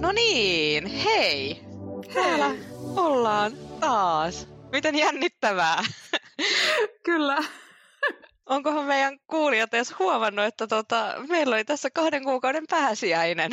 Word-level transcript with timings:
No 0.00 0.12
niin, 0.12 0.86
hei. 0.86 1.60
Täällä 2.14 2.50
ollaan 2.96 3.52
taas. 3.80 4.48
Miten 4.72 4.98
jännittävää. 4.98 5.82
Kyllä. 7.02 7.38
Onkohan 8.46 8.84
meidän 8.84 9.18
kuulijat 9.26 9.74
edes 9.74 9.98
huomannut, 9.98 10.44
että 10.44 10.66
tota, 10.66 11.14
meillä 11.28 11.54
oli 11.54 11.64
tässä 11.64 11.90
kahden 11.90 12.24
kuukauden 12.24 12.64
pääsiäinen? 12.70 13.50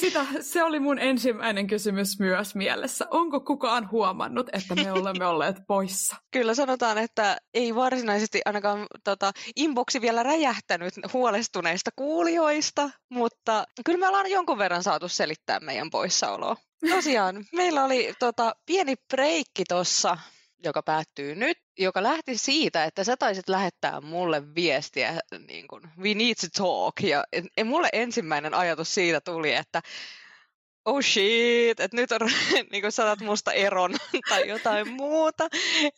Sitä, 0.00 0.26
se 0.40 0.64
oli 0.64 0.80
mun 0.80 0.98
ensimmäinen 0.98 1.66
kysymys 1.66 2.18
myös 2.18 2.54
mielessä. 2.54 3.06
Onko 3.10 3.40
kukaan 3.40 3.90
huomannut, 3.90 4.48
että 4.52 4.74
me 4.74 4.92
olemme 4.92 5.26
olleet 5.26 5.56
poissa? 5.66 6.16
Kyllä 6.30 6.54
sanotaan, 6.54 6.98
että 6.98 7.36
ei 7.54 7.74
varsinaisesti 7.74 8.40
ainakaan 8.44 8.86
tota, 9.04 9.32
inboxi 9.56 10.00
vielä 10.00 10.22
räjähtänyt 10.22 10.94
huolestuneista 11.12 11.90
kuulijoista, 11.96 12.90
mutta 13.08 13.64
kyllä 13.84 13.98
me 13.98 14.08
ollaan 14.08 14.30
jonkun 14.30 14.58
verran 14.58 14.82
saatu 14.82 15.08
selittää 15.08 15.60
meidän 15.60 15.90
poissaoloa. 15.90 16.56
Tosiaan, 16.90 17.44
meillä 17.52 17.84
oli 17.84 18.14
tota, 18.18 18.56
pieni 18.66 18.94
breikki 19.10 19.64
tuossa 19.68 20.18
joka 20.64 20.82
päättyy 20.82 21.34
nyt, 21.34 21.58
joka 21.78 22.02
lähti 22.02 22.38
siitä, 22.38 22.84
että 22.84 23.04
sä 23.04 23.16
taisit 23.16 23.48
lähettää 23.48 24.00
mulle 24.00 24.54
viestiä, 24.54 25.20
niin 25.48 25.68
kuin, 25.68 25.82
we 25.98 26.14
need 26.14 26.34
to 26.34 26.62
talk. 26.64 27.00
Ja 27.00 27.24
en, 27.56 27.66
mulle 27.66 27.88
ensimmäinen 27.92 28.54
ajatus 28.54 28.94
siitä 28.94 29.20
tuli, 29.20 29.54
että 29.54 29.82
oh 30.84 31.02
shit, 31.02 31.80
että 31.80 31.96
nyt 31.96 32.12
on, 32.12 32.20
niin 32.72 32.82
kuin 32.82 32.92
sanat 32.92 33.20
musta 33.20 33.52
eron 33.52 33.94
tai 34.28 34.48
jotain 34.48 34.92
muuta, 34.92 35.48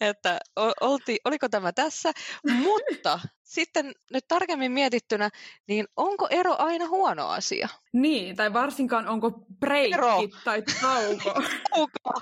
että 0.01 0.39
olti, 0.81 1.19
oliko 1.25 1.49
tämä 1.49 1.73
tässä, 1.73 2.13
mutta 2.53 3.21
sitten 3.45 3.93
nyt 4.13 4.25
tarkemmin 4.29 4.73
mietittynä, 4.73 5.31
niin 5.69 5.87
onko 5.97 6.27
ero 6.31 6.57
aina 6.59 6.89
huono 6.89 7.29
asia? 7.29 7.69
Niin, 7.93 8.37
tai 8.37 8.53
varsinkaan 8.53 9.09
onko 9.09 9.31
breikki 9.61 9.95
ero. 9.95 10.19
tai 10.45 10.63
tauko. 10.81 11.43
tauko. 11.71 12.21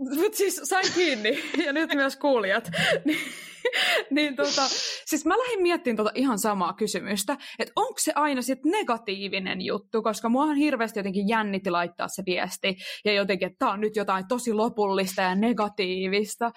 Mutta 0.00 0.36
siis 0.36 0.60
sain 0.64 0.92
kiinni, 0.94 1.38
ja 1.66 1.72
nyt 1.72 1.94
myös 1.94 2.16
kuulijat. 2.16 2.70
niin, 3.04 3.18
niin 4.10 4.36
tota, 4.36 4.62
siis 5.06 5.24
mä 5.24 5.38
lähdin 5.38 5.62
miettimään 5.62 5.96
tota 5.96 6.10
ihan 6.14 6.38
samaa 6.38 6.72
kysymystä, 6.72 7.36
että 7.58 7.72
onko 7.76 7.94
se 7.98 8.12
aina 8.14 8.42
sitten 8.42 8.72
negatiivinen 8.72 9.62
juttu, 9.62 10.02
koska 10.02 10.28
mua 10.28 10.42
on 10.42 10.56
hirveästi 10.56 10.98
jotenkin 10.98 11.28
jännitti 11.28 11.70
laittaa 11.70 12.08
se 12.08 12.22
viesti, 12.26 12.76
ja 13.04 13.12
jotenkin, 13.12 13.46
että 13.46 13.58
tämä 13.58 13.72
on 13.72 13.80
nyt 13.80 13.96
jotain 13.96 14.28
tosi 14.28 14.52
lopullista 14.52 15.22
ja 15.22 15.34
negatiivista. 15.34 16.50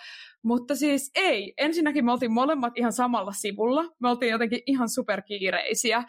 Mutta 0.43 0.75
siis 0.75 1.11
ei. 1.15 1.53
Ensinnäkin 1.57 2.05
me 2.05 2.11
oltiin 2.11 2.33
molemmat 2.33 2.73
ihan 2.75 2.93
samalla 2.93 3.31
sivulla. 3.31 3.83
Me 3.99 4.09
oltiin 4.09 4.31
jotenkin 4.31 4.59
ihan 4.65 4.89
superkiireisiä 4.89 6.03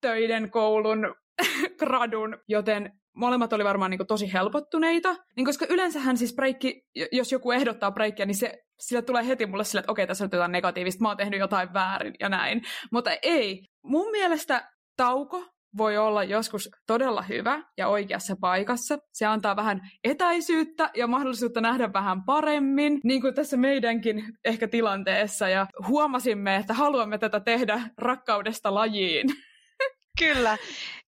töiden, 0.00 0.50
koulun, 0.50 1.14
gradun, 1.80 2.38
joten 2.48 2.99
molemmat 3.16 3.52
oli 3.52 3.64
varmaan 3.64 3.90
niin 3.90 4.06
tosi 4.08 4.32
helpottuneita. 4.32 5.16
Niin 5.36 5.46
koska 5.46 5.66
yleensähän 5.68 6.16
siis 6.16 6.34
breikki, 6.34 6.82
jos 7.12 7.32
joku 7.32 7.50
ehdottaa 7.50 7.92
breikkiä, 7.92 8.26
niin 8.26 8.34
se, 8.34 8.58
sillä 8.78 9.02
tulee 9.02 9.26
heti 9.26 9.46
mulle 9.46 9.64
sille, 9.64 9.80
että 9.80 9.92
okei, 9.92 10.06
tässä 10.06 10.24
on 10.24 10.30
jotain 10.32 10.52
negatiivista, 10.52 11.02
mä 11.02 11.08
oon 11.08 11.16
tehnyt 11.16 11.40
jotain 11.40 11.72
väärin 11.72 12.14
ja 12.20 12.28
näin. 12.28 12.62
Mutta 12.92 13.10
ei. 13.22 13.64
Mun 13.82 14.10
mielestä 14.10 14.70
tauko 14.96 15.44
voi 15.76 15.98
olla 15.98 16.24
joskus 16.24 16.70
todella 16.86 17.22
hyvä 17.22 17.62
ja 17.76 17.88
oikeassa 17.88 18.36
paikassa. 18.40 18.98
Se 19.12 19.26
antaa 19.26 19.56
vähän 19.56 19.80
etäisyyttä 20.04 20.90
ja 20.96 21.06
mahdollisuutta 21.06 21.60
nähdä 21.60 21.92
vähän 21.92 22.24
paremmin, 22.24 23.00
niin 23.04 23.20
kuin 23.20 23.34
tässä 23.34 23.56
meidänkin 23.56 24.24
ehkä 24.44 24.68
tilanteessa. 24.68 25.48
Ja 25.48 25.66
huomasimme, 25.88 26.56
että 26.56 26.74
haluamme 26.74 27.18
tätä 27.18 27.40
tehdä 27.40 27.80
rakkaudesta 27.98 28.74
lajiin. 28.74 29.26
Kyllä 30.20 30.58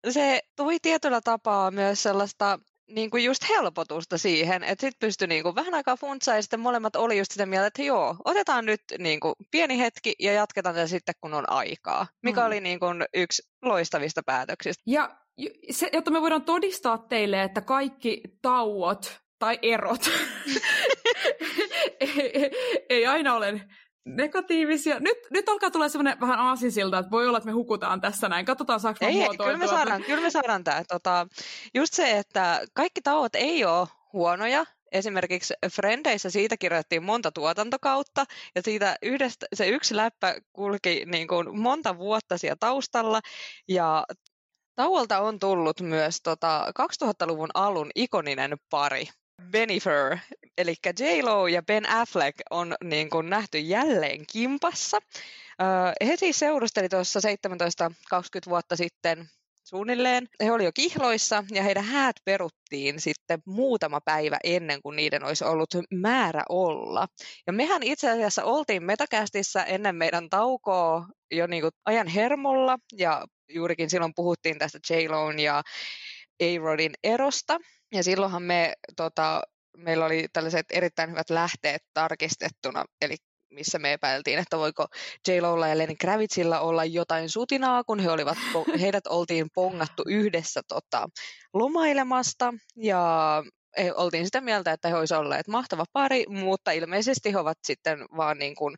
se 0.10 0.42
tuli 0.56 0.78
tietyllä 0.82 1.22
tapaa 1.22 1.72
myös 1.72 2.04
sellaista 2.04 2.60
niin 2.88 3.10
kuin 3.10 3.24
just 3.24 3.42
helpotusta 3.50 4.18
siihen, 4.18 4.64
että 4.64 4.82
sitten 4.82 5.08
pystyi 5.08 5.28
niin 5.28 5.44
kuin 5.44 5.56
vähän 5.56 5.74
aikaa 5.74 5.98
funtsaa 5.98 6.36
ja 6.36 6.42
sitten 6.42 6.60
molemmat 6.60 6.96
oli 6.96 7.18
just 7.18 7.32
sitä 7.32 7.46
mieltä, 7.46 7.68
että 7.68 7.84
joo, 7.84 8.16
otetaan 8.26 8.66
nyt 8.66 8.82
niin 9.00 9.20
kuin 9.20 9.36
pieni 9.52 9.80
hetki 9.80 10.16
ja 10.20 10.34
jatketaan 10.34 10.76
sitä 10.76 10.88
sitten, 10.88 11.16
kun 11.22 11.34
on 11.34 11.50
aikaa, 11.50 12.08
mikä 12.24 12.42
mm. 12.42 12.48
oli 12.48 12.62
niin 12.62 12.80
kuin 12.80 13.06
yksi 13.14 13.44
loistavista 13.62 14.22
päätöksistä. 14.26 14.84
Ja 14.88 15.18
se, 15.72 15.90
jotta 15.94 16.12
me 16.12 16.22
voidaan 16.22 16.46
todistaa 16.46 16.98
teille, 16.98 17.44
että 17.44 17.62
kaikki 17.62 18.22
tauot 18.42 19.20
tai 19.40 19.60
erot 19.62 20.10
ei, 22.00 22.22
ei, 22.34 22.52
ei 22.90 23.06
aina 23.06 23.36
ole 23.36 23.62
negatiivisia. 24.06 25.00
Nyt, 25.00 25.18
nyt 25.32 25.50
alkaa 25.50 25.72
tulla 25.72 25.90
semmoinen 25.90 26.20
vähän 26.22 26.40
aasinsilta, 26.40 27.00
että 27.00 27.12
voi 27.12 27.28
olla, 27.28 27.38
että 27.38 27.46
me 27.46 27.54
hukutaan 27.54 28.02
tässä 28.02 28.30
näin. 28.30 28.46
Katsotaan, 28.46 28.80
saako 28.80 29.06
ei, 29.06 29.28
kyllä 29.38 29.58
me 29.58 29.68
saadaan, 29.68 30.04
kyllä 30.04 30.22
me 30.22 30.30
saadaan 30.30 30.64
tämä. 30.64 30.84
Tota, 30.88 31.28
just 31.74 31.94
se, 31.94 32.18
että 32.18 32.62
kaikki 32.74 33.02
tauot 33.02 33.36
ei 33.36 33.66
ole 33.66 33.88
huonoja. 34.14 34.66
Esimerkiksi 34.92 35.54
Frendeissä 35.72 36.30
siitä 36.30 36.58
kirjoitettiin 36.58 37.04
monta 37.04 37.32
tuotantokautta, 37.32 38.26
ja 38.56 38.62
siitä 38.62 38.96
yhdestä, 39.02 39.46
se 39.54 39.68
yksi 39.68 39.96
läppä 39.96 40.36
kulki 40.54 41.04
niin 41.06 41.28
kuin 41.28 41.60
monta 41.60 41.98
vuotta 41.98 42.38
siellä 42.38 42.58
taustalla, 42.60 43.22
ja 43.68 44.06
Tauolta 44.76 45.20
on 45.20 45.40
tullut 45.40 45.82
myös 45.82 46.22
tota 46.24 46.74
2000-luvun 47.04 47.50
alun 47.54 47.92
ikoninen 47.96 48.58
pari. 48.70 49.08
Benifer, 49.52 50.18
eli 50.58 50.76
J-Lo 51.00 51.48
ja 51.48 51.64
Ben 51.64 51.90
Affleck 51.90 52.40
on 52.50 52.76
niin 52.84 53.10
kuin 53.10 53.30
nähty 53.30 53.60
jälleen 53.60 54.26
kimpassa. 54.32 55.00
he 56.06 56.16
siis 56.16 56.40
seurusteli 56.40 56.90
tuossa 56.90 57.20
17-20 57.20 58.50
vuotta 58.50 58.76
sitten 58.76 59.30
suunnilleen. 59.64 60.28
He 60.44 60.52
oli 60.52 60.66
jo 60.66 60.72
kihloissa 60.74 61.44
ja 61.52 61.64
heidän 61.64 61.84
häät 61.84 62.16
peruttiin 62.26 63.02
sitten 63.02 63.40
muutama 63.46 64.02
päivä 64.02 64.38
ennen 64.44 64.82
kuin 64.82 64.96
niiden 64.96 65.24
olisi 65.24 65.44
ollut 65.44 65.70
määrä 65.94 66.44
olla. 66.50 67.08
Ja 67.48 67.54
mehän 67.54 67.84
itse 67.84 68.10
asiassa 68.10 68.44
oltiin 68.44 68.84
Metakästissä 68.84 69.64
ennen 69.64 69.96
meidän 69.96 70.30
taukoa 70.30 71.08
jo 71.32 71.48
niin 71.48 71.62
kuin 71.62 71.72
ajan 71.86 72.08
hermolla 72.08 72.78
ja 72.98 73.26
juurikin 73.50 73.90
silloin 73.90 74.14
puhuttiin 74.16 74.60
tästä 74.60 74.80
j 74.90 74.94
ja 75.44 75.64
A-Rodin 76.42 76.94
erosta. 77.04 77.60
Ja 77.96 78.04
silloinhan 78.04 78.44
me, 78.44 78.74
tota, 78.96 79.42
meillä 79.78 80.06
oli 80.06 80.28
tällaiset 80.34 80.66
erittäin 80.70 81.10
hyvät 81.10 81.30
lähteet 81.30 81.84
tarkistettuna, 81.94 82.86
eli 83.02 83.16
missä 83.52 83.80
me 83.80 83.94
epäiltiin, 83.94 84.40
että 84.40 84.58
voiko 84.58 84.88
j 85.28 85.40
Lolla 85.40 85.68
ja 85.68 85.78
Lenny 85.78 85.96
Kravitzilla 85.96 86.60
olla 86.60 86.86
jotain 86.86 87.30
sutinaa, 87.30 87.84
kun 87.84 88.00
he 88.00 88.12
olivat, 88.12 88.38
heidät 88.82 89.08
oltiin 89.08 89.48
pongattu 89.54 90.04
yhdessä 90.08 90.62
tota, 90.68 91.10
lomailemasta, 91.54 92.54
ja 92.76 93.44
he 93.78 93.94
oltiin 93.94 94.26
sitä 94.26 94.42
mieltä, 94.42 94.72
että 94.72 94.88
he 94.88 94.96
olisivat 94.96 95.22
olleet 95.22 95.48
mahtava 95.48 95.86
pari, 95.94 96.26
mutta 96.28 96.72
ilmeisesti 96.72 97.34
he 97.34 97.38
ovat 97.38 97.58
sitten 97.64 98.06
vaan 98.18 98.38
niin 98.38 98.56
kuin 98.56 98.76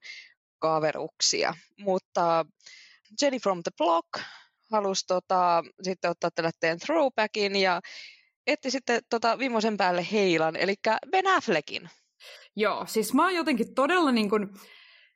kaveruksia. 0.59 1.53
Mutta 1.79 2.45
Jenny 3.21 3.39
from 3.39 3.63
the 3.63 3.71
Block 3.77 4.07
halusi 4.71 5.05
tota, 5.07 5.63
sitten 5.81 6.11
ottaa 6.11 6.31
tällaisen 6.31 6.79
throwbackin, 6.79 7.55
ja 7.55 7.81
etti 8.47 8.71
sitten 8.71 9.01
tota 9.09 9.39
viimeisen 9.39 9.77
päälle 9.77 10.07
heilan, 10.11 10.55
eli 10.55 10.75
Ben 11.11 11.27
Affleckin. 11.27 11.89
Joo, 12.55 12.85
siis 12.87 13.13
mä 13.13 13.23
oon 13.23 13.35
jotenkin 13.35 13.75
todella 13.75 14.11
niin 14.11 14.29
kuin 14.29 14.47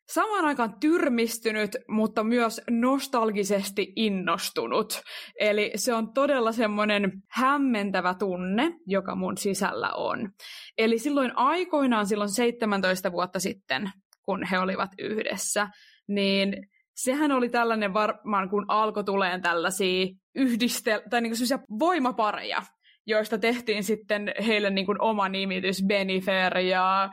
samaan 0.09 0.45
aikaan 0.45 0.79
tyrmistynyt, 0.79 1.77
mutta 1.87 2.23
myös 2.23 2.61
nostalgisesti 2.69 3.93
innostunut. 3.95 5.01
Eli 5.39 5.71
se 5.75 5.93
on 5.93 6.13
todella 6.13 6.51
semmoinen 6.51 7.11
hämmentävä 7.29 8.13
tunne, 8.19 8.73
joka 8.85 9.15
mun 9.15 9.37
sisällä 9.37 9.89
on. 9.93 10.29
Eli 10.77 10.99
silloin 10.99 11.37
aikoinaan, 11.37 12.07
silloin 12.07 12.29
17 12.29 13.11
vuotta 13.11 13.39
sitten, 13.39 13.91
kun 14.25 14.43
he 14.45 14.59
olivat 14.59 14.91
yhdessä, 14.99 15.67
niin 16.07 16.67
sehän 16.95 17.31
oli 17.31 17.49
tällainen 17.49 17.93
varmaan, 17.93 18.49
kun 18.49 18.65
alkoi 18.67 19.03
tuleen 19.03 19.41
tällaisia 19.41 20.07
yhdistel- 20.35 21.09
tai 21.09 21.21
niin 21.21 21.33
voimapareja, 21.79 22.63
joista 23.05 23.37
tehtiin 23.37 23.83
sitten 23.83 24.33
heille 24.47 24.69
niin 24.69 24.85
kuin 24.85 25.01
oma 25.01 25.29
nimitys, 25.29 25.83
Benifer 25.87 26.57
ja 26.57 27.09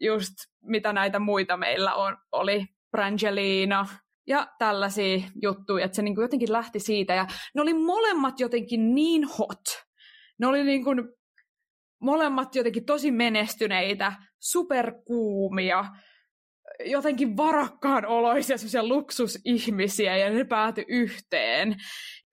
just 0.00 0.34
mitä 0.62 0.92
näitä 0.92 1.18
muita 1.18 1.56
meillä 1.56 1.94
on, 1.94 2.16
oli 2.32 2.66
Brangelina 2.90 3.86
ja 4.26 4.48
tällaisia 4.58 5.18
juttuja, 5.42 5.84
että 5.84 5.96
se 5.96 6.02
niin 6.02 6.14
kuin 6.14 6.22
jotenkin 6.22 6.52
lähti 6.52 6.80
siitä. 6.80 7.14
Ja 7.14 7.26
ne 7.54 7.62
oli 7.62 7.74
molemmat 7.74 8.40
jotenkin 8.40 8.94
niin 8.94 9.24
hot. 9.24 9.64
Ne 10.38 10.46
oli 10.46 10.64
niin 10.64 10.84
kuin 10.84 11.02
molemmat 12.00 12.54
jotenkin 12.54 12.84
tosi 12.84 13.10
menestyneitä, 13.10 14.12
superkuumia, 14.38 15.84
jotenkin 16.84 17.36
varakkaan 17.36 18.06
oloisia 18.06 18.56
luksusihmisiä 18.82 20.16
ja 20.16 20.30
ne 20.30 20.44
päätyi 20.44 20.84
yhteen 20.88 21.76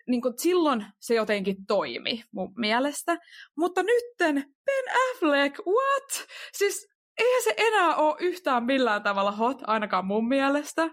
niin 0.07 0.21
kuin 0.21 0.33
silloin 0.38 0.86
se 1.00 1.15
jotenkin 1.15 1.65
toimi 1.68 2.24
mun 2.31 2.54
mielestä. 2.57 3.18
Mutta 3.57 3.83
nytten 3.83 4.36
Ben 4.65 4.86
Affleck, 5.12 5.59
what? 5.59 6.27
Siis 6.54 6.88
eihän 7.18 7.44
se 7.44 7.54
enää 7.57 7.95
ole 7.95 8.15
yhtään 8.19 8.63
millään 8.63 9.04
tavalla 9.04 9.31
hot, 9.31 9.57
ainakaan 9.68 10.06
mun 10.06 10.27
mielestä. 10.27 10.89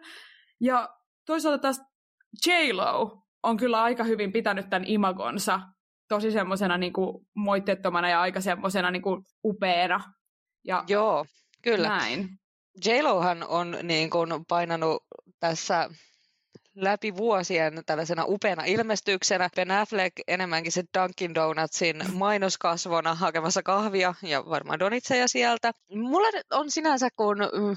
Ja 0.60 0.88
toisaalta 1.26 1.58
taas 1.58 1.80
J-Lo 2.46 3.22
on 3.42 3.56
kyllä 3.56 3.82
aika 3.82 4.04
hyvin 4.04 4.32
pitänyt 4.32 4.70
tämän 4.70 4.88
imagonsa 4.88 5.60
tosi 6.08 6.30
semmoisena 6.30 6.78
niin 6.78 6.92
moitteettomana 7.36 8.08
ja 8.08 8.20
aika 8.20 8.40
semmoisena 8.40 8.90
niin 8.90 9.02
upeana. 9.44 10.00
Ja 10.64 10.84
Joo, 10.88 11.26
kyllä. 11.62 11.88
Näin. 11.88 12.28
J-Lohan 12.84 13.44
on 13.48 13.76
niin 13.82 14.10
kuin 14.10 14.28
painanut 14.48 15.02
tässä 15.40 15.90
läpi 16.74 17.16
vuosien 17.16 17.82
tällaisena 17.86 18.24
upeana 18.26 18.64
ilmestyksenä. 18.64 19.50
Ben 19.56 19.70
Affleck 19.70 20.16
enemmänkin 20.28 20.72
se 20.72 20.84
Dunkin 20.98 21.34
Donutsin 21.34 21.96
mainoskasvona 22.12 23.14
hakemassa 23.14 23.62
kahvia 23.62 24.14
ja 24.22 24.44
varmaan 24.44 24.78
donitseja 24.78 25.28
sieltä. 25.28 25.72
Mulla 25.90 26.28
on 26.50 26.70
sinänsä, 26.70 27.08
kun 27.16 27.38
mm, 27.38 27.76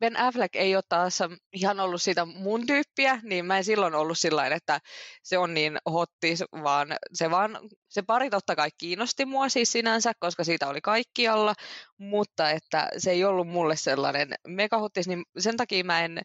Ben 0.00 0.16
Affleck 0.16 0.56
ei 0.56 0.74
ole 0.74 0.82
taas 0.88 1.18
ihan 1.52 1.80
ollut 1.80 2.02
sitä 2.02 2.24
mun 2.24 2.66
tyyppiä, 2.66 3.20
niin 3.22 3.46
mä 3.46 3.58
en 3.58 3.64
silloin 3.64 3.94
ollut 3.94 4.18
sillä 4.18 4.46
että 4.46 4.80
se 5.22 5.38
on 5.38 5.54
niin 5.54 5.78
hotti, 5.90 6.34
vaan 6.62 6.88
se, 7.12 7.30
vaan, 7.30 7.58
se 7.88 8.02
pari 8.02 8.30
totta 8.30 8.56
kai 8.56 8.68
kiinnosti 8.78 9.24
mua 9.24 9.48
siis 9.48 9.72
sinänsä, 9.72 10.12
koska 10.18 10.44
siitä 10.44 10.68
oli 10.68 10.80
kaikkialla, 10.80 11.54
mutta 11.98 12.50
että 12.50 12.88
se 12.98 13.10
ei 13.10 13.24
ollut 13.24 13.48
mulle 13.48 13.76
sellainen 13.76 14.34
megahottis, 14.48 15.08
niin 15.08 15.24
sen 15.38 15.56
takia 15.56 15.84
mä 15.84 16.04
en 16.04 16.20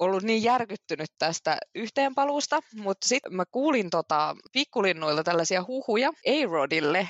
ollut 0.00 0.22
niin 0.22 0.42
järkyttynyt 0.42 1.10
tästä 1.18 1.58
yhteenpaluusta, 1.74 2.60
mutta 2.74 3.08
sitten 3.08 3.34
mä 3.34 3.44
kuulin 3.50 3.90
tota 3.90 4.36
pikkulinnuilta 4.52 5.24
tällaisia 5.24 5.64
huhuja 5.68 6.08
A-Rodille, 6.26 7.08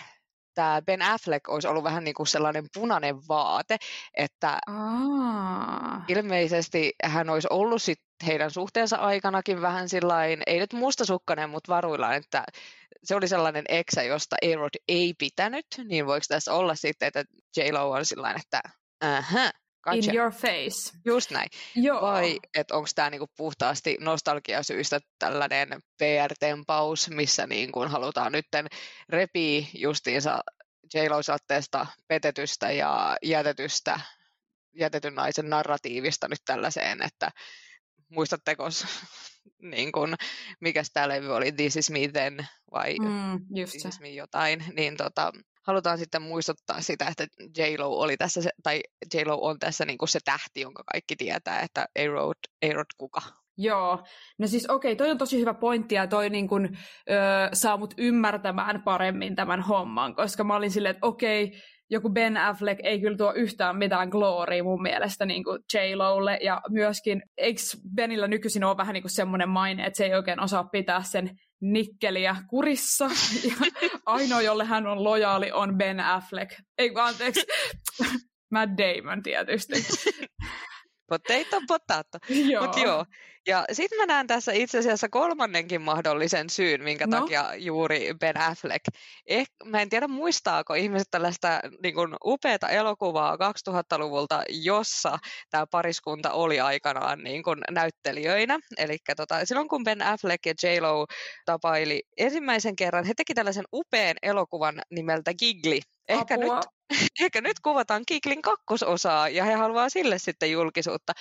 tämä 0.54 0.82
Ben 0.82 1.02
Affleck 1.02 1.48
olisi 1.48 1.68
ollut 1.68 1.84
vähän 1.84 2.04
niin 2.04 2.14
kuin 2.14 2.26
sellainen 2.26 2.66
punainen 2.74 3.16
vaate, 3.28 3.76
että 4.14 4.58
Aa. 4.66 6.04
ilmeisesti 6.08 6.92
hän 7.04 7.30
olisi 7.30 7.48
ollut 7.50 7.82
sit 7.82 8.00
heidän 8.26 8.50
suhteensa 8.50 8.96
aikanakin 8.96 9.62
vähän 9.62 9.88
sillain, 9.88 10.42
ei 10.46 10.58
nyt 10.58 10.72
mustasukkainen, 10.72 11.50
mutta 11.50 11.72
varuillaan, 11.72 12.14
että 12.14 12.44
se 13.04 13.14
oli 13.14 13.28
sellainen 13.28 13.64
eksä, 13.68 14.02
josta 14.02 14.36
Erod 14.42 14.74
ei 14.88 15.14
pitänyt, 15.18 15.66
niin 15.84 16.06
voiko 16.06 16.24
tässä 16.28 16.54
olla 16.54 16.74
sitten, 16.74 17.06
että 17.06 17.24
J-Lo 17.56 17.90
on 17.90 18.04
sellainen, 18.04 18.40
että 18.40 18.60
aha, 19.00 19.50
Gotcha. 19.82 20.10
In 20.10 20.16
your 20.16 20.32
face. 20.32 20.98
Just 21.04 21.30
näin. 21.30 21.48
Joo. 21.76 22.02
Vai 22.02 22.40
että 22.54 22.74
onko 22.74 22.88
tämä 22.94 23.10
niinku 23.10 23.30
puhtaasti 23.36 23.96
nostalgiasyistä 24.00 25.00
tällainen 25.18 25.68
PR-tempaus, 25.98 27.10
missä 27.10 27.46
niinku 27.46 27.80
halutaan 27.88 28.32
nyt 28.32 28.46
repii 29.08 29.68
justiinsa 29.74 30.40
j 30.94 30.98
satteesta 31.20 31.86
petetystä 32.08 32.72
ja 32.72 33.16
jätetystä, 33.22 34.00
jätetyn 34.74 35.14
naisen 35.14 35.50
narratiivista 35.50 36.28
nyt 36.28 36.40
tällaiseen, 36.44 37.02
että 37.02 37.30
muistatteko 38.08 38.64
niin 39.72 39.92
kun, 39.92 40.14
mikä 40.60 40.82
tämä 40.92 41.08
levy 41.08 41.32
oli, 41.36 41.52
This 41.52 41.76
is 41.76 41.90
me 41.90 42.08
then, 42.12 42.46
vai 42.72 42.96
mm, 42.98 43.32
just 43.32 43.70
This 43.70 43.82
se. 43.82 43.88
is 43.88 44.00
me 44.00 44.08
jotain, 44.08 44.64
niin 44.76 44.96
tota, 44.96 45.32
halutaan 45.70 45.98
sitten 45.98 46.22
muistuttaa 46.22 46.80
sitä, 46.80 47.06
että 47.08 47.26
J-Lo 47.56 47.86
oli 47.86 48.16
tässä, 48.16 48.42
se, 48.42 48.50
tai 48.62 48.80
J-Lo 49.14 49.38
on 49.40 49.58
tässä 49.58 49.84
niin 49.84 49.98
kuin 49.98 50.08
se 50.08 50.18
tähti, 50.24 50.60
jonka 50.60 50.82
kaikki 50.92 51.16
tietää, 51.16 51.60
että 51.60 51.86
A-Rod, 51.98 52.38
A-Rod 52.66 52.90
kuka. 52.98 53.20
Joo, 53.56 54.04
no 54.38 54.46
siis 54.46 54.70
okei, 54.70 54.92
okay, 54.92 54.96
toi 54.96 55.10
on 55.10 55.18
tosi 55.18 55.40
hyvä 55.40 55.54
pointti 55.54 55.94
ja 55.94 56.06
toi 56.06 56.30
niin 56.30 56.48
kun, 56.48 56.68
ö, 57.10 57.16
saa 57.52 57.76
mut 57.76 57.94
ymmärtämään 57.98 58.82
paremmin 58.82 59.36
tämän 59.36 59.60
homman, 59.60 60.14
koska 60.14 60.44
mä 60.44 60.56
olin 60.56 60.70
silleen, 60.70 60.94
että 60.94 61.06
okei, 61.06 61.44
okay, 61.44 61.60
joku 61.90 62.10
Ben 62.10 62.36
Affleck 62.36 62.80
ei 62.82 63.00
kyllä 63.00 63.16
tuo 63.16 63.32
yhtään 63.32 63.76
mitään 63.76 64.08
glooria 64.08 64.64
mun 64.64 64.82
mielestä 64.82 65.26
niin 65.26 65.44
kuin 65.44 65.62
J-Lolle, 65.74 66.38
ja 66.42 66.60
myöskin, 66.68 67.22
eikö 67.36 67.60
Benillä 67.94 68.28
nykyisin 68.28 68.64
ole 68.64 68.76
vähän 68.76 68.94
niin 68.94 69.02
kuin 69.02 69.10
semmoinen 69.10 69.48
maine, 69.48 69.86
että 69.86 69.96
se 69.96 70.04
ei 70.04 70.14
oikein 70.14 70.40
osaa 70.40 70.64
pitää 70.64 71.02
sen 71.02 71.30
nikkeliä 71.60 72.36
kurissa, 72.48 73.04
ja 73.48 73.54
ainoa, 74.06 74.42
jolle 74.42 74.64
hän 74.64 74.86
on 74.86 75.04
lojaali, 75.04 75.52
on 75.52 75.78
Ben 75.78 76.00
Affleck. 76.00 76.50
Ei 76.78 76.92
anteeksi, 76.94 77.46
Matt 78.52 78.72
Damon 78.78 79.22
tietysti. 79.22 79.74
Potato, 81.10 81.60
potato. 81.68 82.18
joo. 82.28 82.66
Mut 82.66 82.76
joo. 82.76 83.04
Ja 83.50 83.64
sitten 83.72 83.98
mä 83.98 84.06
näen 84.06 84.26
tässä 84.26 84.52
itse 84.52 84.78
asiassa 84.78 85.08
kolmannenkin 85.08 85.82
mahdollisen 85.82 86.50
syyn, 86.50 86.82
minkä 86.82 87.06
no. 87.06 87.20
takia 87.20 87.54
juuri 87.56 88.14
Ben 88.20 88.40
Affleck. 88.40 88.84
Eh, 89.26 89.46
mä 89.64 89.82
en 89.82 89.88
tiedä 89.88 90.08
muistaako 90.08 90.74
ihmiset 90.74 91.08
tällaista 91.10 91.60
niin 91.82 91.94
kuin 91.94 92.16
upeata 92.24 92.68
elokuvaa 92.68 93.36
2000-luvulta, 93.36 94.42
jossa 94.48 95.18
tämä 95.50 95.66
pariskunta 95.66 96.32
oli 96.32 96.60
aikanaan 96.60 97.18
niin 97.24 97.42
kuin 97.42 97.58
näyttelijöinä. 97.70 98.58
Eli 98.78 98.96
tota, 99.16 99.44
silloin 99.44 99.68
kun 99.68 99.84
Ben 99.84 100.02
Affleck 100.02 100.46
ja 100.46 100.54
J-Lo 100.62 101.06
tapaili 101.44 102.02
ensimmäisen 102.16 102.76
kerran, 102.76 103.04
he 103.04 103.14
teki 103.16 103.34
tällaisen 103.34 103.64
upean 103.72 104.16
elokuvan 104.22 104.82
nimeltä 104.90 105.34
Gigli. 105.34 105.80
Ehkä 106.08 106.36
nyt 106.36 106.52
Ehkä 107.20 107.40
nyt 107.40 107.60
kuvataan 107.60 108.02
Kiklin 108.06 108.42
kakkososaa 108.42 109.28
ja 109.28 109.44
he 109.44 109.54
haluaa 109.54 109.88
sille 109.88 110.18
sitten 110.18 110.50
julkisuutta. 110.50 111.12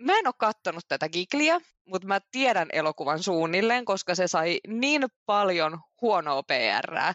Mä 0.00 0.18
en 0.18 0.26
ole 0.26 0.34
katsonut 0.38 0.84
tätä 0.88 1.08
Giglia, 1.08 1.60
mutta 1.86 2.08
mä 2.08 2.20
tiedän 2.30 2.68
elokuvan 2.72 3.22
suunnilleen, 3.22 3.84
koska 3.84 4.14
se 4.14 4.28
sai 4.28 4.60
niin 4.68 5.06
paljon 5.26 5.78
huonoa 6.00 6.42
PR 6.42 7.14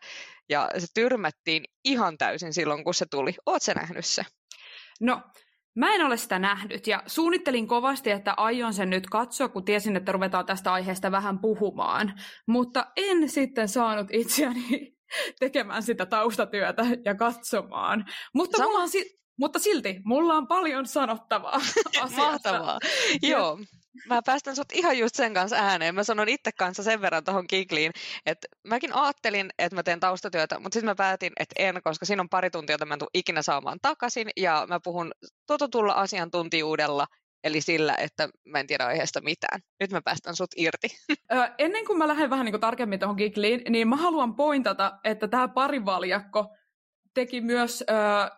ja 0.50 0.70
se 0.78 0.88
tyrmättiin 0.94 1.64
ihan 1.86 2.18
täysin 2.18 2.54
silloin, 2.54 2.84
kun 2.84 2.94
se 2.94 3.06
tuli. 3.06 3.34
Oot 3.46 3.62
sä 3.62 3.74
nähnyt 3.74 4.06
se? 4.06 4.24
No, 5.00 5.22
Mä 5.76 5.96
en 5.96 6.06
ole 6.06 6.18
sitä 6.18 6.40
nähnyt 6.40 6.88
ja 6.88 7.04
suunnittelin 7.08 7.68
kovasti, 7.68 8.12
että 8.12 8.34
aion 8.38 8.74
sen 8.74 8.90
nyt 8.90 9.08
katsoa, 9.10 9.50
kun 9.50 9.66
tiesin, 9.66 9.96
että 9.96 10.12
ruvetaan 10.12 10.46
tästä 10.46 10.74
aiheesta 10.74 11.12
vähän 11.12 11.40
puhumaan. 11.40 12.14
Mutta 12.48 12.86
en 12.96 13.30
sitten 13.30 13.70
saanut 13.70 14.08
itseäni 14.12 14.96
tekemään 15.40 15.84
sitä 15.84 16.06
taustatyötä 16.06 16.84
ja 17.06 17.16
katsomaan. 17.16 18.06
Mutta, 18.34 18.64
mulla 18.64 18.80
on 18.80 18.90
si- 18.90 19.25
mutta 19.38 19.60
silti, 19.60 20.02
mulla 20.04 20.34
on 20.34 20.48
paljon 20.48 20.88
sanottavaa 20.88 21.56
asiasta. 21.56 22.22
Mahtavaa. 22.22 22.80
Joo. 23.22 23.60
Mä 24.08 24.22
päästän 24.26 24.56
sut 24.56 24.72
ihan 24.74 24.98
just 24.98 25.16
sen 25.16 25.34
kanssa 25.34 25.56
ääneen. 25.56 25.96
Mä 25.96 26.04
sanon 26.04 26.30
itse 26.30 26.52
kanssa 26.52 26.84
sen 26.84 27.02
verran 27.02 27.24
tuohon 27.24 27.48
Kikliin, 27.48 27.92
että 28.26 28.48
mäkin 28.68 28.96
ajattelin, 28.96 29.50
että 29.60 29.76
mä 29.76 29.84
teen 29.84 30.00
taustatyötä, 30.00 30.60
mutta 30.60 30.76
sitten 30.76 30.90
mä 30.90 30.96
päätin, 30.96 31.34
että 31.40 31.56
en, 31.60 31.82
koska 31.84 32.06
siinä 32.06 32.22
on 32.22 32.30
pari 32.30 32.50
tuntia, 32.50 32.74
jota 32.74 32.86
mä 32.86 32.94
en 32.94 33.00
tule 33.00 33.10
ikinä 33.14 33.42
saamaan 33.42 33.80
takaisin, 33.82 34.30
ja 34.38 34.66
mä 34.70 34.80
puhun 34.84 35.12
tototulla 35.48 35.94
asiantuntijuudella 35.94 37.08
Eli 37.46 37.62
sillä, 37.62 37.96
että 37.98 38.30
mä 38.46 38.60
en 38.60 38.68
tiedä 38.68 38.86
aiheesta 38.86 39.22
mitään. 39.22 39.60
Nyt 39.80 39.92
mä 39.92 40.02
päästän 40.02 40.36
sut 40.36 40.50
irti. 40.58 40.88
Ö, 41.34 41.50
ennen 41.58 41.86
kuin 41.86 41.98
mä 41.98 42.08
lähden 42.08 42.30
vähän 42.30 42.46
niin 42.46 42.54
kuin 42.54 42.62
tarkemmin 42.62 43.00
tuohon 43.00 43.16
Gigliin, 43.16 43.62
niin 43.70 43.88
mä 43.88 43.96
haluan 43.96 44.36
pointata, 44.36 45.00
että 45.04 45.28
tämä 45.28 45.48
parivaljakko 45.48 46.56
teki 47.16 47.42
myös 47.42 47.84
ö, 47.90 47.94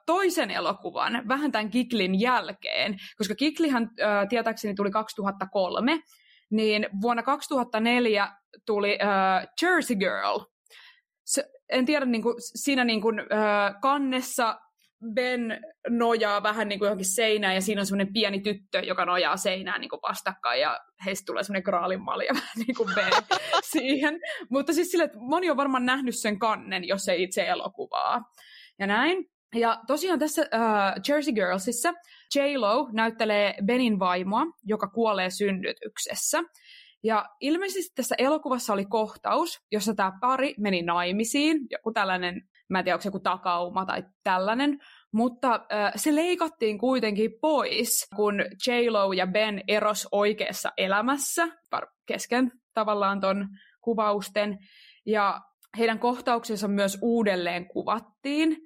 toisen 0.05 0.51
elokuvan 0.51 1.23
vähän 1.27 1.51
tämän 1.51 1.69
Giglin 1.71 2.19
jälkeen, 2.19 2.97
koska 3.17 3.35
Giglihan 3.35 3.89
ö, 3.99 4.03
tietääkseni 4.29 4.75
tuli 4.75 4.91
2003, 4.91 5.99
niin 6.49 6.87
vuonna 7.01 7.23
2004 7.23 8.31
tuli 8.65 8.97
ö, 9.01 9.47
Jersey 9.61 9.95
Girl. 9.95 10.39
Se, 11.25 11.45
en 11.69 11.85
tiedä, 11.85 12.05
niin 12.05 12.21
kuin, 12.21 12.35
siinä 12.37 12.83
niin 12.83 13.01
kuin, 13.01 13.19
ö, 13.19 13.25
kannessa 13.81 14.59
Ben 15.13 15.59
nojaa 15.89 16.43
vähän 16.43 16.67
niin 16.67 16.79
kuin 16.79 16.87
johonkin 16.87 17.13
seinään 17.15 17.55
ja 17.55 17.61
siinä 17.61 17.81
on 17.81 17.85
semmoinen 17.85 18.13
pieni 18.13 18.39
tyttö, 18.39 18.79
joka 18.79 19.05
nojaa 19.05 19.37
seinään 19.37 19.81
niin 19.81 19.89
kuin 19.89 19.99
vastakkain 20.09 20.61
ja 20.61 20.79
heistä 21.05 21.25
tulee 21.25 21.43
semmoinen 21.43 21.63
graalinmalja 21.63 22.33
vähän 22.41 22.65
niin 22.67 22.75
kuin 22.75 22.89
B 22.95 22.97
siihen. 23.63 24.19
Mutta 24.49 24.73
siis 24.73 24.91
sille, 24.91 25.03
että 25.03 25.17
moni 25.19 25.49
on 25.49 25.57
varmaan 25.57 25.85
nähnyt 25.85 26.15
sen 26.15 26.39
kannen, 26.39 26.87
jos 26.87 27.07
ei 27.07 27.23
itse 27.23 27.47
elokuvaa. 27.47 28.21
Ja 28.79 28.87
näin. 28.87 29.25
Ja 29.55 29.79
tosiaan 29.87 30.19
tässä 30.19 30.41
uh, 30.41 31.01
Jersey 31.09 31.33
Girlsissa 31.33 31.93
J-Lo 32.35 32.89
näyttelee 32.91 33.55
Benin 33.65 33.99
vaimoa, 33.99 34.45
joka 34.63 34.87
kuolee 34.87 35.29
synnytyksessä. 35.29 36.43
Ja 37.03 37.25
ilmeisesti 37.41 37.91
tässä 37.95 38.15
elokuvassa 38.17 38.73
oli 38.73 38.85
kohtaus, 38.85 39.59
jossa 39.71 39.93
tämä 39.93 40.11
pari 40.21 40.55
meni 40.57 40.81
naimisiin, 40.81 41.57
joku 41.71 41.91
tällainen 41.93 42.41
mä 42.69 42.79
en 42.79 42.85
tiedä, 42.85 42.95
onko 42.95 43.01
se 43.01 43.07
joku 43.07 43.19
takauma 43.19 43.85
tai 43.85 44.03
tällainen, 44.23 44.79
mutta 45.11 45.53
äh, 45.53 45.91
se 45.95 46.15
leikattiin 46.15 46.77
kuitenkin 46.77 47.31
pois, 47.41 48.07
kun 48.15 48.35
J-Lo 48.67 49.13
ja 49.13 49.27
Ben 49.27 49.61
eros 49.67 50.07
oikeassa 50.11 50.71
elämässä, 50.77 51.47
kesken 52.05 52.51
tavallaan 52.73 53.19
ton 53.19 53.47
kuvausten, 53.81 54.57
ja 55.05 55.41
heidän 55.77 55.99
kohtauksensa 55.99 56.67
myös 56.67 56.97
uudelleen 57.01 57.67
kuvattiin, 57.67 58.57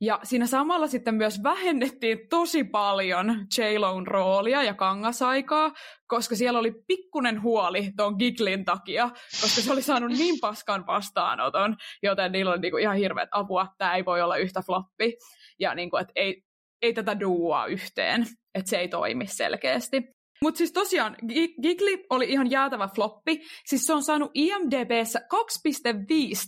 ja 0.00 0.20
siinä 0.22 0.46
samalla 0.46 0.86
sitten 0.86 1.14
myös 1.14 1.42
vähennettiin 1.42 2.18
tosi 2.30 2.64
paljon 2.64 3.46
j 3.58 3.60
roolia 4.06 4.62
ja 4.62 4.74
kangasaikaa, 4.74 5.72
koska 6.06 6.36
siellä 6.36 6.58
oli 6.58 6.72
pikkunen 6.86 7.42
huoli 7.42 7.90
tuon 7.96 8.14
Giglin 8.18 8.64
takia, 8.64 9.10
koska 9.40 9.62
se 9.62 9.72
oli 9.72 9.82
saanut 9.82 10.10
niin 10.10 10.40
paskan 10.40 10.86
vastaanoton, 10.86 11.76
joten 12.02 12.32
niillä 12.32 12.50
oli 12.50 12.60
niinku 12.60 12.76
ihan 12.76 12.96
hirveät 12.96 13.28
apua, 13.32 13.66
tämä 13.78 13.94
ei 13.94 14.04
voi 14.04 14.22
olla 14.22 14.36
yhtä 14.36 14.62
floppi, 14.66 15.16
ja 15.58 15.74
niinku, 15.74 15.96
että 15.96 16.12
ei, 16.16 16.42
ei 16.82 16.92
tätä 16.92 17.20
duua 17.20 17.66
yhteen, 17.66 18.26
että 18.54 18.70
se 18.70 18.78
ei 18.78 18.88
toimi 18.88 19.26
selkeästi. 19.26 20.19
Mutta 20.44 20.58
siis 20.58 20.72
tosiaan 20.72 21.16
Gigli 21.62 22.06
oli 22.10 22.30
ihan 22.30 22.50
jäätävä 22.50 22.88
floppi. 22.88 23.42
Siis 23.66 23.86
se 23.86 23.92
on 23.92 24.02
saanut 24.02 24.30
IMDBssä 24.34 25.18
2,5 25.18 25.26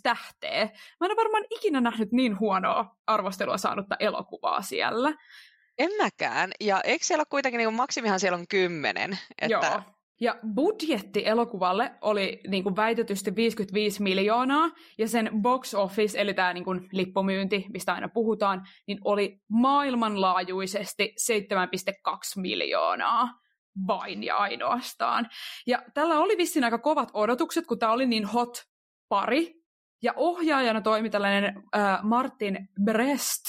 tähteä. 0.03 0.65
Mä 1.01 1.07
en 1.07 1.11
ole 1.11 1.17
varmaan 1.17 1.45
ikinä 1.51 1.81
nähnyt 1.81 2.13
niin 2.13 2.41
huonoa 2.41 2.97
arvostelua 3.07 3.59
saanutta 3.59 3.97
elokuvaa 4.01 4.63
siellä. 4.63 5.13
En 5.79 5.91
mäkään. 6.03 6.51
Ja 6.61 6.81
eikö 6.85 7.05
siellä 7.05 7.21
ole 7.21 7.27
kuitenkin, 7.31 7.59
niin 7.59 7.75
maksimihan 7.75 8.21
siellä 8.21 8.39
on 8.39 8.49
kymmenen? 8.49 9.19
Että... 9.43 9.67
Joo. 9.67 9.83
Ja 10.21 10.39
budjetti 10.55 11.27
elokuvalle 11.27 11.93
oli 12.01 12.41
niin 12.49 12.63
kuin 12.63 12.77
väitetysti 12.77 13.37
55 13.37 14.03
miljoonaa, 14.03 14.71
ja 14.99 15.09
sen 15.09 15.31
box 15.41 15.75
office, 15.75 16.21
eli 16.21 16.35
tämä 16.35 16.53
niin 16.53 16.65
kuin 16.65 16.89
lippumyynti, 16.93 17.67
mistä 17.73 17.95
aina 17.95 18.09
puhutaan, 18.09 18.69
niin 18.87 18.99
oli 19.05 19.41
maailmanlaajuisesti 19.49 21.15
7,2 22.07 22.41
miljoonaa 22.41 23.42
vain 23.87 24.25
ja 24.25 24.37
ainoastaan. 24.37 25.29
Ja 25.67 25.83
tällä 25.95 26.19
oli 26.19 26.37
vissiin 26.37 26.65
aika 26.65 26.79
kovat 26.79 27.11
odotukset, 27.15 27.67
kun 27.67 27.79
tämä 27.79 27.93
oli 27.93 28.07
niin 28.07 28.25
hot 28.25 28.63
pari, 29.09 29.63
ja 30.03 30.13
ohjaajana 30.17 30.81
toimi 30.81 31.11
tällainen 31.11 31.63
äh, 31.77 31.99
Martin 32.03 32.69
Brest, 32.85 33.45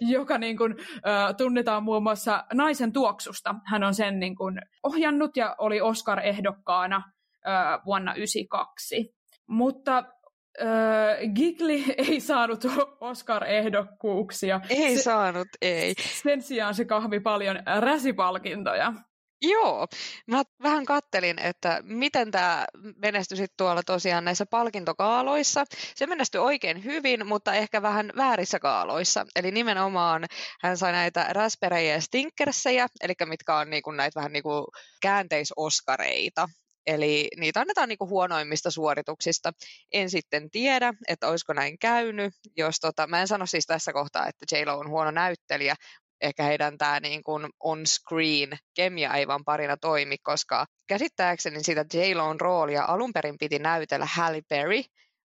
joka 0.00 0.38
niin 0.38 0.56
kuin, 0.56 0.76
äh, 1.06 1.36
tunnetaan 1.36 1.82
muun 1.82 2.02
muassa 2.02 2.44
Naisen 2.54 2.92
tuoksusta. 2.92 3.54
Hän 3.66 3.84
on 3.84 3.94
sen 3.94 4.18
niin 4.18 4.36
kuin, 4.36 4.60
ohjannut 4.82 5.36
ja 5.36 5.54
oli 5.58 5.80
Oscar-ehdokkaana 5.80 6.96
äh, 6.96 7.80
vuonna 7.86 8.12
1992. 8.12 9.14
Mutta 9.46 9.98
äh, 9.98 11.32
Gigli 11.34 11.84
ei 12.08 12.20
saanut 12.20 12.64
Oscar-ehdokkuuksia. 13.00 14.60
Ei 14.68 14.96
se, 14.96 15.02
saanut, 15.02 15.48
ei. 15.62 15.94
Sen 16.22 16.42
sijaan 16.42 16.74
se 16.74 16.84
kahvi 16.84 17.20
paljon 17.20 17.56
räsipalkintoja. 17.80 18.92
Joo, 19.42 19.86
mä 20.26 20.42
vähän 20.62 20.84
kattelin, 20.84 21.38
että 21.38 21.80
miten 21.82 22.30
tämä 22.30 22.66
menestyi 22.96 23.46
tuolla 23.56 23.82
tosiaan 23.82 24.24
näissä 24.24 24.46
palkintokaaloissa. 24.46 25.64
Se 25.94 26.06
menestyi 26.06 26.40
oikein 26.40 26.84
hyvin, 26.84 27.26
mutta 27.26 27.54
ehkä 27.54 27.82
vähän 27.82 28.12
väärissä 28.16 28.58
kaaloissa. 28.58 29.26
Eli 29.36 29.50
nimenomaan 29.50 30.24
hän 30.62 30.76
sai 30.76 30.92
näitä 30.92 31.26
raspberryjä 31.30 31.92
ja 31.92 32.00
stinkersejä, 32.00 32.86
eli 33.00 33.14
mitkä 33.24 33.56
on 33.56 33.70
niinku 33.70 33.90
näitä 33.90 34.20
vähän 34.20 34.32
niinku 34.32 34.66
käänteisoskareita. 35.02 36.48
Eli 36.86 37.28
niitä 37.36 37.60
annetaan 37.60 37.88
niinku 37.88 38.08
huonoimmista 38.08 38.70
suorituksista. 38.70 39.52
En 39.92 40.10
sitten 40.10 40.50
tiedä, 40.50 40.94
että 41.08 41.28
olisiko 41.28 41.52
näin 41.52 41.78
käynyt. 41.78 42.34
Jos 42.56 42.80
tota, 42.80 43.06
mä 43.06 43.20
en 43.20 43.28
sano 43.28 43.46
siis 43.46 43.66
tässä 43.66 43.92
kohtaa, 43.92 44.26
että 44.26 44.56
j 44.56 44.68
on 44.68 44.88
huono 44.88 45.10
näyttelijä, 45.10 45.74
ehkä 46.20 46.42
heidän 46.42 46.78
tämä 46.78 47.00
niin 47.00 47.22
kuin 47.22 47.46
on-screen 47.60 48.58
kemia 48.74 49.14
ei 49.14 49.26
vaan 49.26 49.44
parina 49.44 49.76
toimi, 49.76 50.18
koska 50.18 50.66
käsittääkseni 50.88 51.62
sitä 51.62 51.84
j 51.94 51.98
roolia 52.40 52.84
alun 52.84 53.12
perin 53.12 53.38
piti 53.38 53.58
näytellä 53.58 54.06
Halle 54.06 54.40
Berry, 54.48 54.82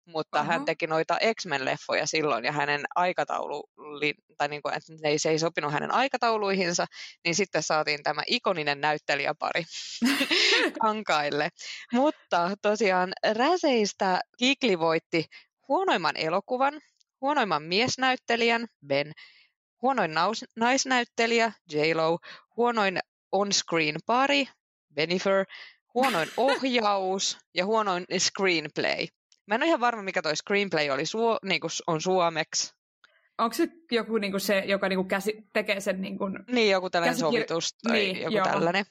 mutta 0.06 0.38
uh-huh. 0.40 0.50
hän 0.50 0.64
teki 0.64 0.86
noita 0.86 1.18
X-Men-leffoja 1.34 2.06
silloin 2.06 2.44
ja 2.44 2.52
hänen 2.52 2.80
aikataulu, 2.94 3.64
tai 4.38 4.48
niin 4.48 4.62
kuin, 4.62 4.74
että 4.74 4.92
se 5.16 5.30
ei 5.30 5.38
sopinut 5.38 5.72
hänen 5.72 5.90
aikatauluihinsa, 5.90 6.86
niin 7.24 7.34
sitten 7.34 7.62
saatiin 7.62 8.02
tämä 8.02 8.22
ikoninen 8.26 8.80
näyttelijäpari 8.80 9.64
kankaille. 10.82 11.48
Mutta 11.92 12.50
tosiaan 12.62 13.12
Räseistä 13.32 14.20
Kikli 14.38 14.78
voitti 14.78 15.24
huonoimman 15.68 16.16
elokuvan, 16.16 16.80
huonoimman 17.20 17.62
miesnäyttelijän 17.62 18.66
Ben 18.86 19.12
huonoin 19.82 20.14
naus, 20.14 20.44
naisnäyttelijä 20.56 21.52
J-Lo, 21.72 22.18
huonoin 22.56 22.98
on-screen 23.32 23.96
pari 24.06 24.48
Benifer, 24.94 25.46
huonoin 25.94 26.28
ohjaus 26.36 27.38
ja 27.54 27.66
huonoin 27.66 28.04
screenplay. 28.18 29.06
Mä 29.46 29.54
en 29.54 29.62
ole 29.62 29.68
ihan 29.68 29.80
varma, 29.80 30.02
mikä 30.02 30.22
toi 30.22 30.36
screenplay 30.36 30.90
oli 30.90 31.06
suo, 31.06 31.38
niin 31.44 31.60
kuin 31.60 31.70
on 31.86 32.00
suomeksi. 32.00 32.74
Onko 33.38 33.54
se 33.54 33.68
joku 33.90 34.18
niin 34.18 34.32
kuin 34.32 34.40
se, 34.40 34.58
joka 34.58 34.88
niin 34.88 34.96
kuin 34.96 35.08
käsi, 35.08 35.48
tekee 35.52 35.80
sen... 35.80 36.00
Niin, 36.00 36.18
kuin 36.18 36.38
niin 36.52 36.70
joku 36.70 36.90
tällainen 36.90 37.14
käsikir... 37.14 37.40
sovitus 37.40 37.74
tai 37.82 37.92
niin, 37.92 38.20
joku 38.20 38.36
joo. 38.36 38.44
tällainen. 38.44 38.84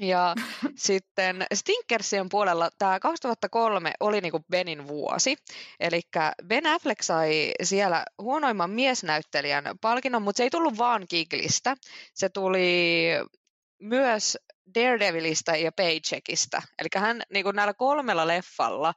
Ja 0.00 0.34
sitten 0.76 1.46
Stinkersien 1.54 2.28
puolella 2.28 2.70
tämä 2.78 3.00
2003 3.00 3.92
oli 4.00 4.20
niinku 4.20 4.44
Benin 4.50 4.88
vuosi. 4.88 5.36
Eli 5.80 6.00
Ben 6.46 6.66
Affleck 6.66 7.02
sai 7.02 7.52
siellä 7.62 8.04
huonoimman 8.22 8.70
miesnäyttelijän 8.70 9.64
palkinnon, 9.80 10.22
mutta 10.22 10.36
se 10.36 10.42
ei 10.42 10.50
tullut 10.50 10.78
vaan 10.78 11.06
Giglistä. 11.10 11.76
Se 12.14 12.28
tuli 12.28 13.08
myös 13.80 14.38
Daredevilista 14.74 15.56
ja 15.56 15.72
Paycheckista. 15.72 16.62
Eli 16.78 16.88
hän 16.96 17.22
niinku 17.30 17.52
näillä 17.52 17.74
kolmella 17.74 18.26
leffalla 18.26 18.94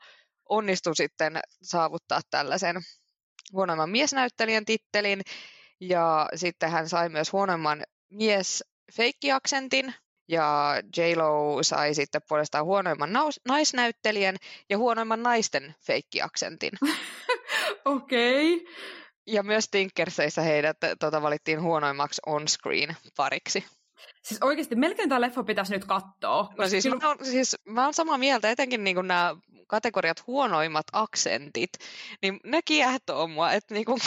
onnistui 0.49 0.95
sitten 0.95 1.39
saavuttaa 1.61 2.21
tällaisen 2.29 2.75
huonoimman 3.53 3.89
miesnäyttelijän 3.89 4.65
tittelin. 4.65 5.21
Ja 5.79 6.27
sitten 6.35 6.71
hän 6.71 6.89
sai 6.89 7.09
myös 7.09 7.33
huonoimman 7.33 7.83
mies 8.09 8.63
feikkiaksentin, 8.95 9.93
ja 10.29 10.75
J-Lo 10.97 11.63
sai 11.63 11.93
sitten 11.93 12.21
puolestaan 12.29 12.65
huonoimman 12.65 13.13
naus- 13.13 13.41
naisnäyttelijän 13.47 14.35
ja 14.69 14.77
huonoimman 14.77 15.23
naisten 15.23 15.75
feikkiaksentin. 15.85 16.71
Okei. 17.85 18.55
Okay. 18.55 18.73
Ja 19.27 19.43
myös 19.43 19.69
Tinkerseissä 19.71 20.41
heidät 20.41 20.77
tota, 20.99 21.21
valittiin 21.21 21.61
huonoimmaksi 21.61 22.21
on-screen 22.25 22.97
pariksi. 23.17 23.65
Siis 24.23 24.41
oikeasti 24.41 24.75
melkein 24.75 25.09
tämä 25.09 25.21
leffa 25.21 25.43
pitäisi 25.43 25.73
nyt 25.73 25.85
katsoa. 25.85 26.49
No 26.57 26.67
siis, 26.67 26.83
kyllä... 26.83 26.97
mä, 26.97 27.07
oon, 27.07 27.17
siis 27.25 27.55
mä 27.65 27.83
oon 27.83 27.93
samaa 27.93 28.17
mieltä, 28.17 28.51
etenkin 28.51 28.83
niin 28.83 29.07
nämä 29.07 29.35
kategoriat 29.67 30.27
huonoimmat 30.27 30.85
aksentit, 30.91 31.69
niin 32.21 32.39
ne 32.43 32.61
kiehtoo 32.61 33.27
mua, 33.27 33.51
että 33.51 33.73
niin 33.73 33.85
kuin, 33.89 33.99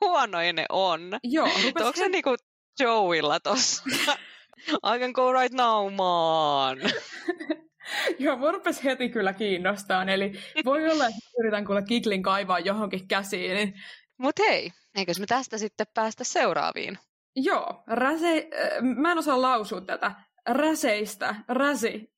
huonoin 0.00 0.56
ne 0.56 0.66
on. 0.68 1.00
Joo. 1.22 1.48
Onko 1.66 1.92
se 1.96 2.08
niin 2.08 2.22
kuin 2.22 2.36
Joeilla 2.80 3.40
tossa? 3.40 3.82
I 4.68 4.98
can 4.98 5.12
go 5.12 5.32
right 5.32 5.54
now, 5.54 5.92
man. 5.92 6.78
Joo, 8.18 8.36
mua 8.36 8.52
rupesi 8.52 8.84
heti 8.84 9.08
kyllä 9.08 9.32
kiinnostaa. 9.32 10.02
Eli 10.02 10.32
voi 10.64 10.88
olla, 10.90 11.06
että 11.06 11.20
yritän 11.38 11.64
kuulla 11.64 11.82
Kiklin 11.82 12.22
kaivaa 12.22 12.58
johonkin 12.58 13.08
käsiin. 13.08 13.74
Mutta 14.18 14.42
hei, 14.48 14.72
eikös 14.94 15.20
me 15.20 15.26
tästä 15.26 15.58
sitten 15.58 15.86
päästä 15.94 16.24
seuraaviin? 16.24 16.98
Joo, 17.36 17.82
räse... 17.86 18.48
Äh, 18.54 18.82
mä 18.82 19.12
en 19.12 19.18
osaa 19.18 19.42
lausua 19.42 19.80
tätä. 19.80 20.12
Räseistä, 20.48 21.34
räsi, 21.48 22.12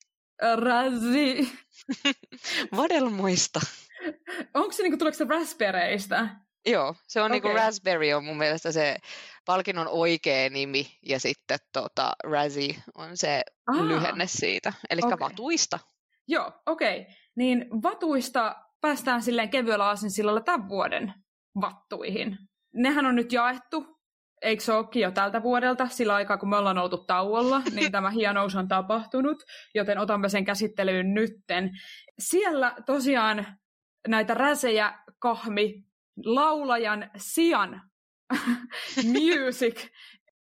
räsi. 0.56 1.52
Vadelmoista. 2.76 3.60
Onko 4.54 4.72
se, 4.72 4.82
niinku, 4.82 4.98
tuleeko 4.98 5.18
se 5.18 5.26
raspberryistä? 5.28 6.28
Joo, 6.66 6.94
se 7.08 7.20
on 7.20 7.26
okay. 7.26 7.34
niinku 7.34 7.48
raspberry 7.48 8.12
on 8.12 8.24
mun 8.24 8.38
mielestä 8.38 8.72
se 8.72 8.96
palkinnon 9.48 9.88
oikea 9.88 10.50
nimi 10.50 10.86
ja 11.02 11.20
sitten 11.20 11.58
tota, 11.72 12.12
Razzie 12.24 12.74
on 12.94 13.16
se 13.16 13.42
Aha. 13.66 13.88
lyhenne 13.88 14.26
siitä, 14.26 14.72
eli 14.90 15.00
okay. 15.04 15.18
vatuista. 15.20 15.78
Joo, 16.26 16.52
okei. 16.66 17.00
Okay. 17.00 17.12
Niin 17.36 17.66
vatuista 17.82 18.56
päästään 18.80 19.22
silleen 19.22 19.50
kevyellä 19.50 19.84
aasinsillalla 19.84 20.40
tämän 20.40 20.68
vuoden 20.68 21.14
vattuihin. 21.60 22.38
Nehän 22.74 23.06
on 23.06 23.16
nyt 23.16 23.32
jaettu, 23.32 23.86
eikö 24.42 24.64
se 24.64 24.72
olekin 24.72 25.02
jo 25.02 25.10
tältä 25.10 25.42
vuodelta, 25.42 25.88
sillä 25.88 26.14
aikaa 26.14 26.38
kun 26.38 26.48
me 26.48 26.56
ollaan 26.56 26.78
oltu 26.78 27.04
tauolla, 27.04 27.62
niin 27.74 27.92
tämä 27.92 28.10
hienous 28.10 28.56
on 28.56 28.68
tapahtunut, 28.68 29.42
joten 29.74 29.98
otamme 29.98 30.28
sen 30.28 30.44
käsittelyyn 30.44 31.14
nytten. 31.14 31.70
Siellä 32.18 32.74
tosiaan 32.86 33.46
näitä 34.08 34.34
räsejä 34.34 34.98
kahmi 35.18 35.84
laulajan 36.24 37.10
sian 37.16 37.88
music 39.18 39.88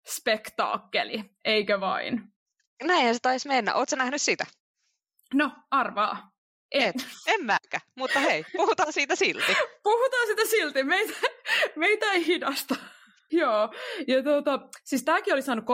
spektaakkeli, 0.06 1.24
eikö 1.44 1.80
vain? 1.80 2.22
Näin 2.82 3.14
se 3.14 3.20
taisi 3.20 3.48
mennä. 3.48 3.74
Oletko 3.74 3.96
nähnyt 3.96 4.22
sitä? 4.22 4.46
No, 5.34 5.50
arvaa. 5.70 6.30
En. 6.72 6.88
Et, 6.88 7.06
en 7.26 7.44
mäkä, 7.44 7.80
mutta 7.96 8.20
hei, 8.20 8.44
puhutaan 8.56 8.92
siitä 8.92 9.16
silti. 9.16 9.52
puhutaan 9.82 10.26
siitä 10.26 10.42
silti, 10.50 10.82
meitä, 10.82 11.12
meitä 11.76 12.12
ei 12.12 12.26
hidasta. 12.26 12.74
Joo, 13.30 13.74
ja 14.08 14.22
tuota, 14.22 14.60
siis 14.84 15.04
tämäkin 15.04 15.34
oli 15.34 15.42
saanut 15.42 15.64
3.1 15.64 15.70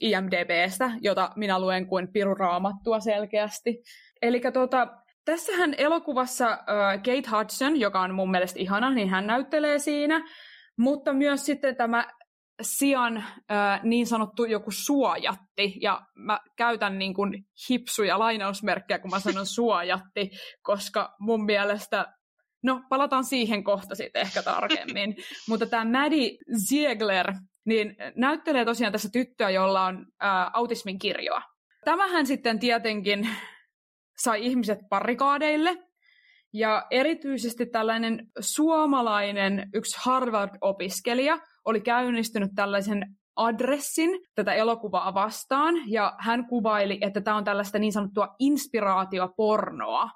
IMDBstä, 0.00 0.90
jota 1.00 1.30
minä 1.36 1.58
luen 1.58 1.86
kuin 1.86 2.12
piruraamattua 2.12 3.00
selkeästi. 3.00 3.82
Eli 4.22 4.40
tuota, 4.52 4.88
tässähän 5.24 5.74
elokuvassa 5.78 6.50
uh, 6.50 7.02
Kate 7.02 7.36
Hudson, 7.36 7.80
joka 7.80 8.00
on 8.00 8.14
mun 8.14 8.30
mielestä 8.30 8.58
ihana, 8.58 8.90
niin 8.90 9.08
hän 9.08 9.26
näyttelee 9.26 9.78
siinä. 9.78 10.24
Mutta 10.78 11.12
myös 11.12 11.46
sitten 11.46 11.76
tämä 11.76 12.08
sian 12.62 13.24
niin 13.82 14.06
sanottu 14.06 14.44
joku 14.44 14.70
suojatti, 14.70 15.74
ja 15.80 16.00
mä 16.14 16.40
käytän 16.56 16.98
niin 16.98 17.14
kuin 17.14 17.44
hipsuja 17.70 18.18
lainausmerkkejä, 18.18 18.98
kun 18.98 19.10
mä 19.10 19.20
sanon 19.20 19.46
suojatti, 19.56 20.30
koska 20.62 21.14
mun 21.18 21.44
mielestä, 21.44 22.12
no 22.62 22.82
palataan 22.88 23.24
siihen 23.24 23.64
kohta 23.64 23.94
sitten 23.94 24.22
ehkä 24.22 24.42
tarkemmin, 24.42 25.16
mutta 25.48 25.66
tämä 25.66 26.00
Maddie 26.00 26.38
Ziegler, 26.68 27.32
niin 27.66 27.96
näyttelee 28.16 28.64
tosiaan 28.64 28.92
tässä 28.92 29.08
tyttöä, 29.12 29.50
jolla 29.50 29.84
on 29.84 30.06
äh, 30.24 30.30
autismin 30.52 30.98
kirjoa. 30.98 31.42
Tämähän 31.84 32.26
sitten 32.26 32.58
tietenkin 32.58 33.28
sai 34.18 34.46
ihmiset 34.46 34.78
parikaadeille, 34.90 35.76
ja 36.54 36.86
erityisesti 36.90 37.66
tällainen 37.66 38.26
suomalainen 38.40 39.68
yksi 39.74 39.96
Harvard-opiskelija 40.04 41.38
oli 41.64 41.80
käynnistynyt 41.80 42.50
tällaisen 42.54 43.02
adressin 43.36 44.10
tätä 44.34 44.52
elokuvaa 44.52 45.14
vastaan, 45.14 45.74
ja 45.86 46.16
hän 46.18 46.46
kuvaili, 46.46 46.98
että 47.00 47.20
tämä 47.20 47.36
on 47.36 47.44
tällaista 47.44 47.78
niin 47.78 47.92
sanottua 47.92 48.34
inspiraatiopornoa. 48.38 50.10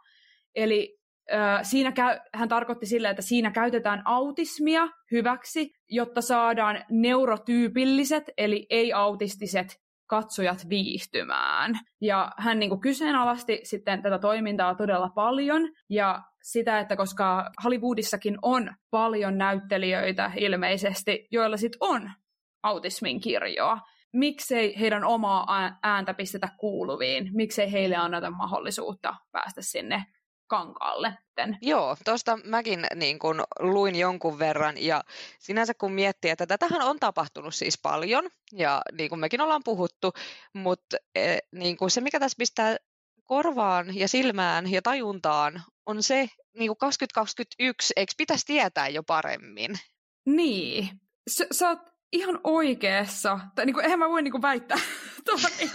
Eli 0.54 0.98
äh, 1.32 1.60
siinä 1.62 1.92
käy, 1.92 2.18
hän 2.34 2.48
tarkoitti 2.48 2.86
sille, 2.86 3.10
että 3.10 3.22
siinä 3.22 3.50
käytetään 3.50 4.02
autismia 4.04 4.88
hyväksi, 5.12 5.70
jotta 5.88 6.20
saadaan 6.20 6.84
neurotyypilliset, 6.90 8.24
eli 8.36 8.66
ei-autistiset 8.70 9.76
katsojat 10.08 10.68
viihtymään. 10.68 11.78
Ja 12.00 12.32
hän 12.38 12.58
niin 12.58 12.70
kuin 12.70 12.80
kyseenalaisti 12.80 13.60
sitten 13.62 14.02
tätä 14.02 14.18
toimintaa 14.18 14.74
todella 14.74 15.08
paljon, 15.08 15.68
ja 15.90 16.22
sitä, 16.42 16.80
että 16.80 16.96
koska 16.96 17.50
Hollywoodissakin 17.64 18.38
on 18.42 18.74
paljon 18.90 19.38
näyttelijöitä 19.38 20.32
ilmeisesti, 20.36 21.28
joilla 21.30 21.56
sitten 21.56 21.78
on 21.80 22.10
autismin 22.62 23.20
kirjoa, 23.20 23.78
miksei 24.12 24.80
heidän 24.80 25.04
omaa 25.04 25.78
ääntä 25.82 26.14
pistetä 26.14 26.48
kuuluviin, 26.56 27.30
miksei 27.32 27.72
heille 27.72 27.96
anneta 27.96 28.30
mahdollisuutta 28.30 29.14
päästä 29.32 29.62
sinne 29.62 30.04
kankaalle. 30.48 31.18
Joo, 31.62 31.96
tuosta 32.04 32.38
mäkin 32.44 32.86
niin 32.94 33.18
kun, 33.18 33.44
luin 33.60 33.96
jonkun 33.96 34.38
verran 34.38 34.74
ja 34.78 35.04
sinänsä 35.38 35.74
kun 35.74 35.92
miettii, 35.92 36.30
että 36.30 36.46
tätähän 36.46 36.82
on 36.82 37.00
tapahtunut 37.00 37.54
siis 37.54 37.78
paljon 37.82 38.30
ja 38.52 38.82
niin 38.92 39.08
kuin 39.08 39.20
mekin 39.20 39.40
ollaan 39.40 39.62
puhuttu, 39.64 40.12
mutta 40.52 40.96
e, 41.14 41.38
niin 41.52 41.76
kuin 41.76 41.90
se 41.90 42.00
mikä 42.00 42.20
tässä 42.20 42.36
pistää 42.38 42.76
korvaan 43.24 43.96
ja 43.96 44.08
silmään 44.08 44.72
ja 44.72 44.82
tajuntaan 44.82 45.62
on 45.86 46.02
se 46.02 46.28
niin 46.58 46.68
kuin 46.68 46.78
2021, 46.78 47.92
eikö 47.96 48.12
pitäisi 48.16 48.46
tietää 48.46 48.88
jo 48.88 49.02
paremmin? 49.02 49.78
Niin, 50.26 50.88
sä, 51.30 51.46
sä 51.52 51.68
oot 51.68 51.78
ihan 52.12 52.40
oikeassa. 52.44 53.40
Tai 53.54 53.66
niin 53.66 53.74
kuin, 53.74 53.84
eihän 53.84 53.98
mä 53.98 54.08
voi 54.08 54.22
niin 54.22 54.32
kuin 54.32 54.42
väittää 54.42 54.78
niin 55.58 55.70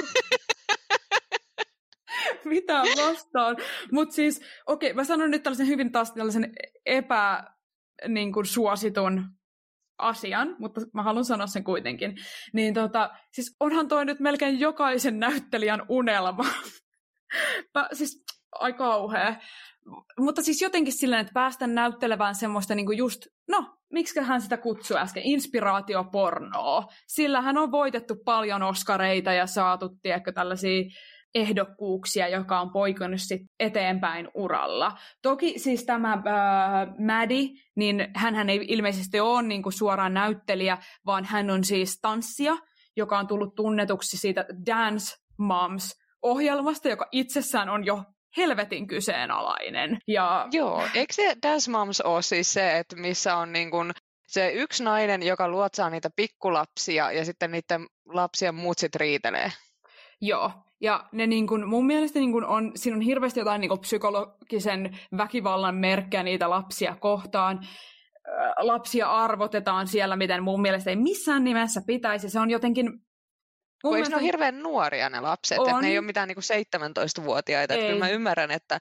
mitään 2.46 2.86
vastaan. 2.98 3.58
Mutta 3.92 4.16
siis, 4.16 4.42
okei, 4.68 4.92
okay, 4.92 4.96
mä 4.96 5.04
sanon 5.04 5.32
nyt 5.32 5.44
tällaisen 5.44 5.68
hyvin 5.68 5.92
taas 5.92 6.12
tällaisen 6.12 6.54
epä 6.86 7.44
niin 8.08 8.34
kuin, 8.34 8.46
suositun 8.46 9.26
asian, 9.98 10.56
mutta 10.60 10.82
mä 10.94 11.04
haluan 11.04 11.26
sanoa 11.26 11.48
sen 11.48 11.64
kuitenkin. 11.64 12.18
Niin 12.54 12.74
tota, 12.74 13.10
siis 13.32 13.56
onhan 13.60 13.88
toi 13.88 14.06
nyt 14.06 14.20
melkein 14.20 14.60
jokaisen 14.60 15.20
näyttelijän 15.20 15.86
unelma. 15.90 16.46
mä, 17.76 17.88
siis, 17.94 18.24
ai 18.60 18.74
kauhea. 18.74 19.36
Mutta 20.20 20.42
siis 20.42 20.62
jotenkin 20.62 20.94
silleen, 20.94 21.22
että 21.22 21.34
päästä 21.34 21.68
näyttelevään 21.68 22.36
semmoista 22.36 22.76
niinku 22.76 22.92
just, 22.92 23.28
no, 23.48 23.78
miksi 23.94 24.20
hän 24.20 24.42
sitä 24.42 24.58
kutsui 24.58 24.98
äsken, 24.98 25.24
inspiraatiopornoa. 25.24 26.88
Sillä 27.08 27.42
hän 27.42 27.58
on 27.58 27.72
voitettu 27.72 28.16
paljon 28.26 28.64
oskareita 28.64 29.34
ja 29.34 29.48
saatu, 29.48 29.90
tiedätkö, 30.02 30.32
tällaisia 30.32 30.84
ehdokkuuksia, 31.36 32.28
joka 32.28 32.62
on 32.62 32.72
poikannut 32.72 33.22
sit 33.22 33.42
eteenpäin 33.60 34.28
uralla. 34.34 34.92
Toki 35.22 35.60
siis 35.60 35.86
tämä 35.86 36.14
äh, 36.14 36.22
Maddie, 37.00 37.50
niin 37.76 38.08
hän 38.16 38.50
ei 38.50 38.66
ilmeisesti 38.68 39.20
ole 39.20 39.44
niinku 39.44 39.72
suoraan 39.72 40.14
näyttelijä, 40.14 40.78
vaan 41.06 41.26
hän 41.26 41.50
on 41.50 41.64
siis 41.64 42.00
tanssija, 42.02 42.58
joka 42.96 43.20
on 43.20 43.28
tullut 43.28 43.56
tunnetuksi 43.56 44.18
siitä 44.18 44.46
Dance 44.66 45.16
Moms 45.38 46.04
ohjelmasta, 46.22 46.90
joka 46.90 47.08
itsessään 47.12 47.70
on 47.70 47.86
jo 47.86 48.04
helvetin 48.38 48.88
kyseenalainen. 48.88 49.98
Ja... 50.08 50.48
Joo, 50.52 50.84
eikö 50.94 51.14
se 51.14 51.36
Dance 51.44 51.72
Moms 51.72 52.02
ole 52.02 52.22
siis 52.22 52.54
se, 52.54 52.78
että 52.78 52.96
missä 52.96 53.38
on 53.38 53.54
niin 53.54 53.72
kuin 53.72 53.92
se 54.28 54.52
yksi 54.52 54.84
nainen, 54.84 55.24
joka 55.24 55.48
luotsaa 55.50 55.90
niitä 55.90 56.10
pikkulapsia 56.16 57.12
ja 57.12 57.26
sitten 57.26 57.52
niiden 57.52 57.88
lapsien 58.06 58.56
muut 58.56 58.78
sit 58.78 58.96
riitelee? 58.96 59.52
Joo, 60.22 60.52
ja 60.84 61.06
ne 61.12 61.28
niin 61.28 61.48
kun, 61.48 61.68
mun 61.68 61.86
mielestä 61.86 62.20
niin 62.20 62.32
kun 62.32 62.46
on, 62.46 62.72
siinä 62.76 62.96
on 62.96 63.02
hirveästi 63.02 63.40
jotain 63.40 63.62
niin 63.62 63.80
psykologisen 63.80 64.98
väkivallan 65.18 65.76
merkkejä 65.76 66.24
niitä 66.24 66.50
lapsia 66.50 66.96
kohtaan. 67.00 67.68
Lapsia 68.58 69.12
arvotetaan 69.12 69.88
siellä, 69.88 70.16
miten 70.16 70.44
mun 70.44 70.62
mielestä 70.62 70.90
ei 70.90 70.96
missään 70.96 71.44
nimessä 71.44 71.82
pitäisi. 71.88 72.30
Se 72.30 72.40
on 72.40 72.50
jotenkin 72.50 72.92
Mun 73.84 73.94
mielestä... 73.94 74.16
ne 74.16 74.20
ole 74.20 74.26
hirveän 74.26 74.64
nuoria 74.64 75.10
ne 75.10 75.20
lapset, 75.20 75.60
on. 75.60 75.70
että 75.70 75.82
ne 75.82 75.88
ei 75.88 75.98
ole 75.98 76.06
mitään 76.06 76.28
niin 76.28 76.38
17-vuotiaita. 76.38 77.74
Että 77.74 77.86
kyllä 77.86 78.06
mä 78.06 78.10
ymmärrän, 78.10 78.52
että 78.52 78.80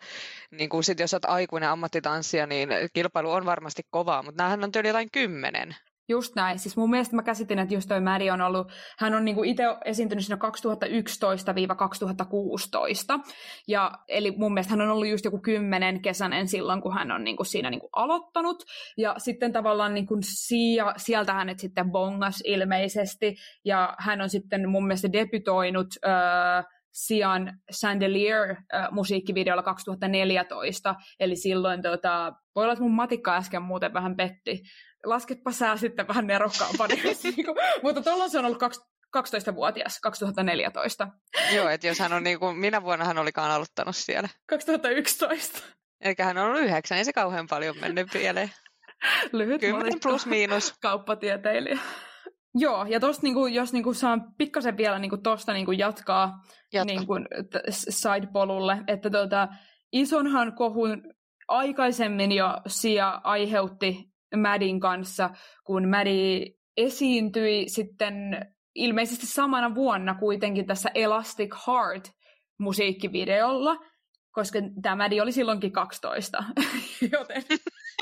niin 0.51 0.69
kuin 0.69 0.85
sit, 0.85 1.01
jos 1.01 1.15
olet 1.15 1.25
aikuinen 1.25 1.69
ammattitanssija, 1.69 2.47
niin 2.47 2.69
kilpailu 2.93 3.31
on 3.31 3.47
varmasti 3.47 3.83
kovaa, 3.91 4.23
mutta 4.23 4.43
näähän 4.43 4.65
on 4.65 4.73
tyyli 4.73 4.89
jotain 4.89 5.11
kymmenen. 5.13 5.77
Just 6.13 6.35
näin. 6.35 6.59
Siis 6.59 6.77
mun 6.77 6.91
mielestä 6.91 7.17
mä 7.17 7.23
käsitin, 7.23 7.59
että 7.59 7.75
just 7.75 7.89
toi 7.89 8.01
Maddie 8.01 8.33
on 8.33 8.41
ollut, 8.41 8.73
hän 8.99 9.15
on 9.15 9.25
niinku 9.25 9.43
itse 9.43 9.63
esiintynyt 9.85 10.25
siinä 10.25 10.39
2011-2016. 13.19 13.21
Ja, 13.69 13.93
eli 14.09 14.31
mun 14.37 14.55
mielestä 14.55 14.71
hän 14.71 14.81
on 14.81 14.91
ollut 14.91 15.09
just 15.09 15.25
joku 15.25 15.39
kymmenen 15.39 16.03
kesänen 16.03 16.49
silloin, 16.49 16.83
kun 16.83 16.95
hän 16.95 17.11
on 17.13 17.25
niinku 17.25 17.45
siinä 17.45 17.71
niinku 17.71 17.89
aloittanut. 17.97 18.65
Ja 18.97 19.15
sitten 19.19 19.53
tavallaan 19.53 19.95
niinku 19.95 20.19
siia, 20.21 20.95
sieltä 20.97 21.33
hänet 21.33 21.59
sitten 21.59 21.91
bongas 21.91 22.43
ilmeisesti. 22.45 23.35
Ja 23.65 23.95
hän 23.99 24.21
on 24.21 24.31
sitten 24.31 24.69
mun 24.69 24.87
mielestä 24.87 25.13
debytoinut 25.13 25.89
öö, 26.07 26.13
Sian 26.93 27.59
Chandelier-musiikkivideolla 27.73 29.63
2014, 29.63 30.95
eli 31.21 31.37
silloin 31.37 31.83
tota, 31.83 32.33
voi 32.55 32.65
olla, 32.65 32.73
että 32.73 32.83
mun 32.83 32.95
matikka 32.95 33.37
äsken 33.37 33.63
muuten 33.63 33.95
vähän 33.95 34.17
petti, 34.17 34.63
lasketpa 35.05 35.53
sää 35.53 35.77
sitten 35.77 36.09
vähän 36.09 36.27
nerokkaampana. 36.27 36.95
Niinku, 37.23 37.55
mutta 37.83 38.03
tuolla 38.03 38.29
se 38.29 38.39
on 38.39 38.45
ollut 38.45 38.63
12-vuotias, 39.17 39.99
2014. 40.01 41.09
Joo, 41.55 41.69
että 41.69 41.87
jos 41.87 41.99
hän 41.99 42.13
on 42.13 42.25
niin 42.25 42.39
kuin, 42.39 42.57
minä 42.57 42.83
vuonna 42.83 43.05
hän 43.05 43.19
olikaan 43.19 43.51
aloittanut 43.51 43.97
siellä? 43.97 44.29
2011. 44.49 45.59
Eikä 46.01 46.25
hän 46.25 46.39
on 46.39 46.47
ollut 46.47 46.61
yhdeksän, 46.61 46.99
ei 46.99 47.05
se 47.05 47.13
kauhean 47.13 47.47
paljon 47.47 47.77
mennyt 47.81 48.09
pieleen. 48.13 48.51
Lyhyt 49.33 49.61
Kymmenen 49.61 50.01
plus 50.03 50.27
miinus. 50.27 50.75
Kauppatieteilijä. 50.83 51.79
Joo, 52.55 52.85
ja 52.89 53.01
tosta, 53.01 53.23
niin 53.23 53.35
kuin, 53.35 53.55
jos 53.55 53.73
niin 53.73 53.85
kuin, 53.85 53.95
saan 53.95 54.35
pikkasen 54.39 54.77
vielä 54.77 54.99
niin 54.99 55.11
kuin, 55.11 55.23
tosta 55.23 55.53
niin 55.53 55.67
kuin, 55.67 55.79
jatkaa 55.79 56.33
niin 56.85 57.07
kuin, 57.07 57.29
side-polulle, 57.71 58.79
että 58.87 59.11
tuota, 59.11 59.49
isonhan 59.93 60.55
kohun 60.57 61.03
aikaisemmin 61.49 62.33
jo 62.33 62.61
Sia 62.67 63.21
aiheutti 63.25 64.12
Madin 64.37 64.81
kanssa, 64.81 65.31
kun 65.65 65.89
Maddie 65.89 66.47
esiintyi 66.77 67.69
sitten 67.69 68.15
ilmeisesti 68.75 69.27
samana 69.27 69.75
vuonna 69.75 70.15
kuitenkin 70.15 70.67
tässä 70.67 70.91
Elastic 70.95 71.55
Heart 71.67 72.11
musiikkivideolla, 72.59 73.77
koska 74.33 74.59
tämä 74.83 74.97
Maddie 74.97 75.23
oli 75.23 75.33
silloinkin 75.33 75.73
12, 75.73 76.45
joten 77.13 77.43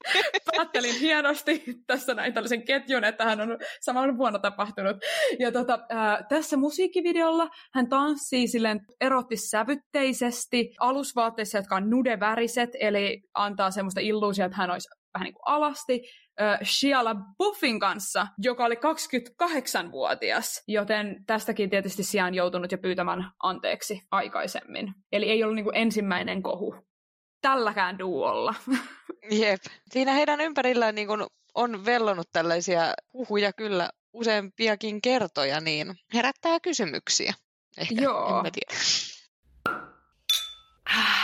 päättelin 0.56 1.00
hienosti 1.00 1.64
tässä 1.86 2.14
näin 2.14 2.32
tällaisen 2.34 2.64
ketjun, 2.64 3.04
että 3.04 3.24
hän 3.24 3.40
on 3.40 3.58
samana 3.80 4.16
vuonna 4.16 4.38
tapahtunut. 4.38 4.96
Ja 5.38 5.52
tota, 5.52 5.78
ää, 5.88 6.24
tässä 6.28 6.56
musiikkivideolla 6.56 7.48
hän 7.74 7.88
tanssii 7.88 8.48
silleen 8.48 8.80
erottissävytteisesti 9.00 10.74
alusvaatteissa, 10.80 11.58
jotka 11.58 11.76
on 11.76 11.90
nudeväriset, 11.90 12.70
eli 12.80 13.22
antaa 13.34 13.70
semmoista 13.70 14.00
illuusia, 14.00 14.44
että 14.44 14.56
hän 14.56 14.70
olisi 14.70 14.88
vähän 15.14 15.24
niin 15.24 15.34
kuin 15.34 15.42
alasti, 15.46 16.02
äh, 16.40 16.58
Shia 16.62 17.00
Buffin 17.38 17.80
kanssa, 17.80 18.26
joka 18.38 18.64
oli 18.64 18.74
28-vuotias, 18.74 20.62
joten 20.68 21.24
tästäkin 21.26 21.70
tietysti 21.70 22.02
Shia 22.02 22.24
on 22.24 22.34
joutunut 22.34 22.72
jo 22.72 22.78
pyytämään 22.78 23.30
anteeksi 23.42 24.02
aikaisemmin. 24.10 24.94
Eli 25.12 25.30
ei 25.30 25.42
ollut 25.42 25.56
niin 25.56 25.64
kuin 25.64 25.76
ensimmäinen 25.76 26.42
kohu 26.42 26.74
tälläkään 27.40 27.98
duolla. 27.98 28.54
Jep. 29.40 29.60
Siinä 29.90 30.12
heidän 30.12 30.40
ympärillään 30.40 30.94
niin 30.94 31.06
kuin 31.06 31.26
on 31.54 31.84
vellonut 31.84 32.28
tällaisia 32.32 32.94
huhuja 33.12 33.52
kyllä 33.52 33.90
useampiakin 34.12 35.02
kertoja, 35.02 35.60
niin 35.60 35.94
herättää 36.14 36.60
kysymyksiä. 36.60 37.34
Ehkä, 37.78 38.02
Joo. 38.02 38.36
en 38.36 38.42
mä 38.42 38.50
tiedä. 38.50 38.74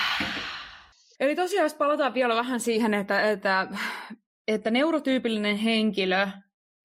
Eli 1.21 1.37
tosiaan, 1.37 1.65
jos 1.65 1.75
palataan 1.75 2.15
vielä 2.15 2.35
vähän 2.35 2.61
siihen, 2.61 2.95
että, 2.95 3.31
että, 3.31 3.69
että 4.49 4.71
neurotyypillinen 4.71 5.57
henkilö 5.57 6.29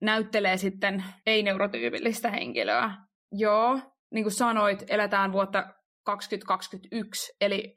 näyttelee 0.01 0.57
sitten 0.57 1.03
ei-neurotyypillistä 1.25 2.31
henkilöä. 2.31 2.91
Joo, 3.31 3.79
niin 4.13 4.23
kuin 4.23 4.33
sanoit, 4.33 4.83
eletään 4.87 5.31
vuotta 5.31 5.73
2021, 6.05 7.33
eli 7.41 7.75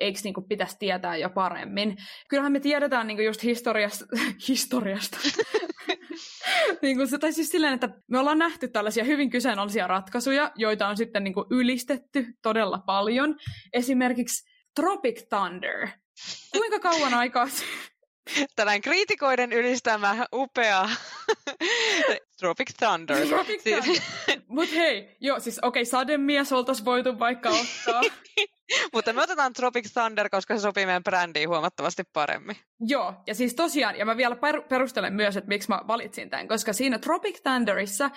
eikö 0.00 0.20
niin 0.24 0.34
kuin 0.34 0.48
pitäisi 0.48 0.76
tietää 0.78 1.16
jo 1.16 1.30
paremmin. 1.30 1.96
Kyllähän 2.28 2.52
me 2.52 2.60
tiedetään 2.60 3.06
niin 3.06 3.16
kuin 3.16 3.26
just 3.26 3.42
historiasta, 3.42 4.04
historiasta 4.48 5.18
niin 6.82 6.96
kuin 6.96 7.08
se, 7.08 7.18
tai 7.18 7.32
siis 7.32 7.48
silleen, 7.48 7.74
että 7.74 7.88
me 8.10 8.18
ollaan 8.18 8.38
nähty 8.38 8.68
tällaisia 8.68 9.04
hyvin 9.04 9.30
kyseenalaisia 9.30 9.86
ratkaisuja, 9.86 10.52
joita 10.56 10.88
on 10.88 10.96
sitten 10.96 11.24
niin 11.24 11.34
kuin 11.34 11.46
ylistetty 11.50 12.26
todella 12.42 12.78
paljon. 12.86 13.36
Esimerkiksi 13.72 14.53
Tropic 14.74 15.28
Thunder. 15.28 15.88
Kuinka 16.52 16.78
kauan 16.78 17.14
aikaa 17.14 17.46
Tällainen 18.56 18.82
kriitikoiden 18.82 19.52
ylistämä 19.52 20.26
upea 20.34 20.88
Tropic 22.38 22.70
Thunder. 22.78 23.26
Tropic 23.26 23.62
Thunder. 23.62 23.82
Siis... 23.84 24.02
Mutta 24.48 24.74
hei, 24.74 25.16
joo, 25.20 25.40
siis 25.40 25.58
okei, 25.58 25.82
okay, 25.82 25.90
sademies 25.90 26.52
oltaisiin 26.52 26.84
voitu 26.84 27.18
vaikka 27.18 27.50
ottaa. 27.50 28.02
Mutta 28.92 29.12
me 29.12 29.22
otetaan 29.22 29.52
Tropic 29.52 29.92
Thunder, 29.92 30.28
koska 30.30 30.56
se 30.56 30.60
sopii 30.60 30.86
meidän 30.86 31.04
brändiin 31.04 31.48
huomattavasti 31.48 32.02
paremmin. 32.12 32.56
Joo, 32.80 33.14
ja 33.26 33.34
siis 33.34 33.54
tosiaan, 33.54 33.96
ja 33.96 34.04
mä 34.04 34.16
vielä 34.16 34.36
per- 34.36 34.62
perustelen 34.62 35.14
myös, 35.14 35.36
että 35.36 35.48
miksi 35.48 35.68
mä 35.68 35.80
valitsin 35.86 36.30
tämän, 36.30 36.48
koska 36.48 36.72
siinä 36.72 36.98
Tropic 36.98 37.42
Thunderissa 37.42 38.10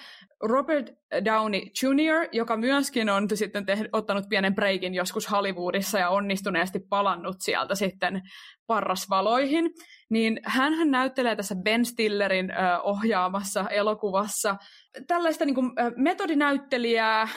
Robert 0.44 0.92
Downey 1.26 1.60
Jr., 1.60 2.30
joka 2.32 2.58
myöskin 2.58 3.10
on 3.10 3.28
sitten 3.34 3.66
tehnyt, 3.66 3.90
ottanut 3.94 4.30
pienen 4.30 4.56
breikin 4.56 4.94
joskus 4.94 5.32
Hollywoodissa 5.32 6.00
ja 6.00 6.10
onnistuneesti 6.10 6.80
palannut 6.80 7.36
sieltä 7.40 7.76
sitten 7.76 8.22
parrasvaloihin, 8.68 9.72
niin 10.10 10.40
hän 10.44 10.92
näyttelee 10.92 11.36
tässä 11.36 11.56
Ben 11.56 11.86
Stillerin 11.86 12.52
ohjaamassa 12.84 13.66
elokuvassa 13.70 14.56
tällaista 15.08 15.46
niin 15.46 15.56
kuin, 15.56 15.72
metodinäyttelijää, 15.96 17.28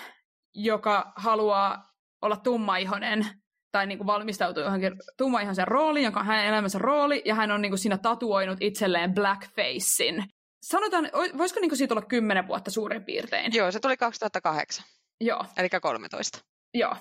joka 0.54 1.12
haluaa 1.16 1.89
olla 2.22 2.36
tummaihonen 2.36 3.26
tai 3.72 3.86
niin 3.86 3.98
kuin 3.98 4.06
valmistautuu 4.06 4.62
johonkin 4.62 4.92
tummaihoisen 5.18 5.68
rooliin, 5.68 6.04
joka 6.04 6.20
on 6.20 6.26
hänen 6.26 6.46
elämänsä 6.46 6.78
rooli, 6.78 7.22
ja 7.24 7.34
hän 7.34 7.50
on 7.50 7.62
niin 7.62 7.70
kuin 7.70 7.78
siinä 7.78 7.98
tatuoinut 7.98 8.58
itselleen 8.60 9.14
blackfacein. 9.14 10.24
Sanotaan, 10.62 11.10
voisiko 11.38 11.60
niin 11.60 11.70
kuin 11.70 11.78
siitä 11.78 11.94
olla 11.94 12.06
kymmenen 12.06 12.48
vuotta 12.48 12.70
suurin 12.70 13.04
piirtein? 13.04 13.54
Joo, 13.54 13.70
se 13.70 13.80
tuli 13.80 13.96
2008. 13.96 14.84
Joo. 15.20 15.44
Eli 15.56 15.68
13. 15.82 16.38
Joo. 16.74 16.96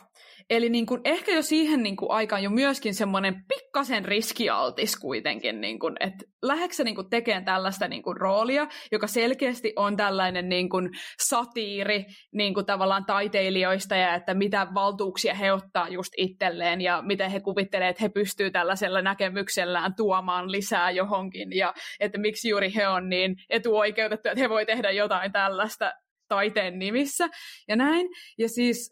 Eli 0.50 0.70
niin 0.70 0.86
kuin, 0.86 1.02
ehkä 1.06 1.32
jo 1.32 1.42
siihen 1.42 1.84
niin 1.84 1.96
kuin, 1.96 2.12
aikaan 2.12 2.44
jo 2.44 2.50
myöskin 2.50 2.94
semmoinen 2.94 3.36
pikkasen 3.48 4.06
riskialtis 4.06 4.96
kuitenkin, 5.00 5.62
niin 5.62 5.80
kuin, 5.80 5.96
että 6.00 6.26
lähdetkö 6.42 6.84
niin 6.84 6.96
kuin, 6.96 7.10
tekemään 7.10 7.46
tällaista 7.46 7.88
niin 7.88 8.04
kuin, 8.04 8.18
roolia, 8.18 8.68
joka 8.92 9.08
selkeästi 9.08 9.74
on 9.76 9.98
tällainen 9.98 10.50
niin 10.50 10.70
kuin, 10.70 10.90
satiiri 11.28 12.06
niin 12.34 12.54
kuin, 12.54 12.66
tavallaan 12.66 13.06
taiteilijoista 13.06 13.96
ja 13.96 14.16
että 14.16 14.34
mitä 14.34 14.68
valtuuksia 14.74 15.34
he 15.34 15.54
ottaa 15.54 15.90
just 15.90 16.14
itselleen 16.18 16.82
ja 16.82 17.02
miten 17.02 17.32
he 17.32 17.40
kuvittelee, 17.40 17.90
että 17.90 18.04
he 18.04 18.10
pystyvät 18.10 18.54
tällaisella 18.54 19.02
näkemyksellään 19.02 19.96
tuomaan 19.96 20.52
lisää 20.52 20.92
johonkin 20.92 21.58
ja 21.58 21.74
että 22.00 22.18
miksi 22.18 22.50
juuri 22.50 22.76
he 22.76 22.88
on 22.88 23.10
niin 23.10 23.36
etuoikeutettu, 23.50 24.30
että 24.30 24.42
he 24.42 24.50
voi 24.50 24.66
tehdä 24.66 24.92
jotain 24.92 25.32
tällaista 25.32 25.94
taiteen 26.28 26.80
nimissä 26.80 27.28
ja 27.68 27.76
näin. 27.76 28.08
Ja 28.38 28.50
siis 28.50 28.90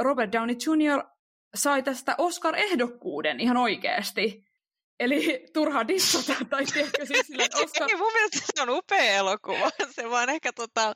Robert 0.00 0.32
Downey 0.32 0.56
Jr. 0.66 1.02
sai 1.54 1.82
tästä 1.82 2.14
Oscar-ehdokkuuden 2.18 3.40
ihan 3.40 3.56
oikeasti. 3.56 4.44
Eli 5.00 5.46
turha 5.52 5.88
dissata, 5.88 6.44
tai 6.50 6.64
tiedätkö 6.64 7.06
siis 7.06 7.26
sillä, 7.26 7.44
Oscar... 7.64 7.90
Ei, 7.90 7.96
mun 7.96 8.12
mielestä 8.12 8.38
se 8.54 8.62
on 8.62 8.70
upea 8.70 9.14
elokuva, 9.14 9.70
se 9.90 10.10
vaan 10.10 10.30
ehkä 10.30 10.52
tota... 10.52 10.92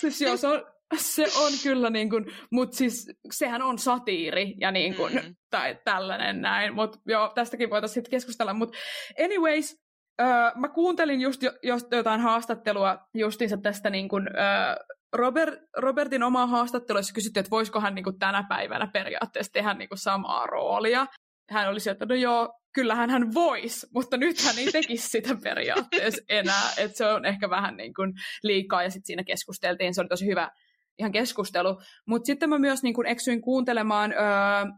siis 0.00 0.20
joo, 0.20 0.36
se 0.36 0.46
on, 0.46 0.66
se 0.96 1.26
on 1.36 1.52
kyllä 1.62 1.90
niin 1.90 2.10
kuin, 2.10 2.26
mutta 2.52 2.76
siis 2.76 3.10
sehän 3.32 3.62
on 3.62 3.78
satiiri 3.78 4.54
ja 4.60 4.70
niin 4.70 4.94
kuin, 4.94 5.14
mm. 5.14 5.34
tai 5.50 5.78
tällainen 5.84 6.40
näin, 6.40 6.74
mutta 6.74 6.98
joo, 7.06 7.32
tästäkin 7.34 7.70
voitaisiin 7.70 7.94
sitten 7.94 8.10
keskustella, 8.10 8.54
mutta 8.54 8.78
anyways, 9.24 9.76
öö, 10.20 10.26
mä 10.54 10.68
kuuntelin 10.68 11.20
just, 11.20 11.42
jo, 11.42 11.52
just 11.62 11.86
jotain 11.92 12.20
haastattelua 12.20 12.98
justiinsa 13.14 13.56
tästä 13.56 13.90
niin 13.90 14.08
kuin, 14.08 14.28
öö, 14.28 14.96
Robert, 15.12 15.54
Robertin 15.76 16.22
oma 16.22 16.46
haastattelussa 16.46 17.14
kysyttiin, 17.14 17.40
että 17.40 17.50
voisiko 17.50 17.80
hän 17.80 17.94
niin 17.94 18.04
kuin 18.04 18.18
tänä 18.18 18.44
päivänä 18.48 18.86
periaatteessa 18.86 19.52
tehdä 19.52 19.74
niin 19.74 19.88
kuin 19.88 19.98
samaa 19.98 20.46
roolia. 20.46 21.06
Hän 21.50 21.68
oli 21.68 21.80
sieltä, 21.80 22.04
että 22.04 22.14
no 22.14 22.20
joo, 22.20 22.60
kyllähän 22.74 23.10
hän 23.10 23.34
voisi, 23.34 23.86
mutta 23.94 24.16
nyt 24.16 24.40
hän 24.44 24.58
ei 24.58 24.72
tekisi 24.72 25.08
sitä 25.08 25.36
periaatteessa 25.42 26.22
enää. 26.28 26.70
Että 26.78 26.96
se 26.96 27.06
on 27.06 27.24
ehkä 27.24 27.50
vähän 27.50 27.76
niin 27.76 27.94
kuin 27.94 28.12
liikaa 28.42 28.82
ja 28.82 28.90
sitten 28.90 29.06
siinä 29.06 29.24
keskusteltiin, 29.24 29.94
se 29.94 30.00
oli 30.00 30.08
tosi 30.08 30.26
hyvä 30.26 30.50
ihan 30.98 31.12
keskustelu. 31.12 31.80
Mutta 32.06 32.26
sitten 32.26 32.48
mä 32.48 32.58
myös 32.58 32.82
niin 32.82 32.94
kuin 32.94 33.06
eksyin 33.06 33.40
kuuntelemaan 33.40 34.12
öö, 34.12 34.72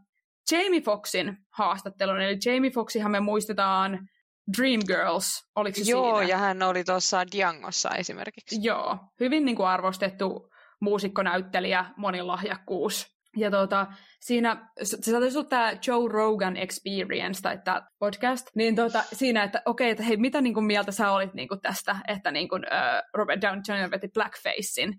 Jamie 0.51 0.81
Foxin 0.81 1.37
haastattelun, 1.49 2.21
eli 2.21 2.37
Jamie 2.45 2.71
Foxihan 2.71 3.11
me 3.11 3.19
muistetaan 3.19 4.09
Dreamgirls, 4.57 5.43
oliko 5.55 5.79
se 5.83 5.91
Joo, 5.91 6.17
siinä? 6.17 6.31
ja 6.31 6.37
hän 6.37 6.61
oli 6.61 6.83
tuossa 6.83 7.23
Diangossa 7.31 7.89
esimerkiksi. 7.89 8.59
Joo, 8.61 8.97
hyvin 9.19 9.45
niin 9.45 9.55
kuin 9.55 9.67
arvostettu 9.67 10.49
muusikkonäyttelijä, 10.81 11.85
monilahjakkuus. 11.97 13.13
Ja 13.37 13.51
tuota, 13.51 13.87
siinä, 14.19 14.69
se 14.83 15.11
taisi 15.11 15.37
olla 15.37 15.47
tämä 15.47 15.71
Joe 15.87 16.09
Rogan 16.09 16.57
Experience, 16.57 17.41
tai 17.41 17.59
tämä 17.63 17.87
podcast, 17.99 18.47
niin 18.55 18.75
tuota, 18.75 19.03
siinä, 19.13 19.43
että 19.43 19.61
okei, 19.65 19.85
okay, 19.85 19.91
että 19.91 20.03
hei, 20.03 20.17
mitä 20.17 20.41
niin 20.41 20.53
kuin 20.53 20.65
mieltä 20.65 20.91
sä 20.91 21.11
olit 21.11 21.33
niin 21.33 21.47
kuin 21.47 21.61
tästä, 21.61 21.95
että 22.07 22.31
niin 22.31 22.49
kuin, 22.49 22.63
uh, 22.65 23.09
Robert 23.13 23.41
Downey 23.41 23.61
Jr. 23.67 23.91
veti 23.91 24.07
Blackfacein. 24.13 24.93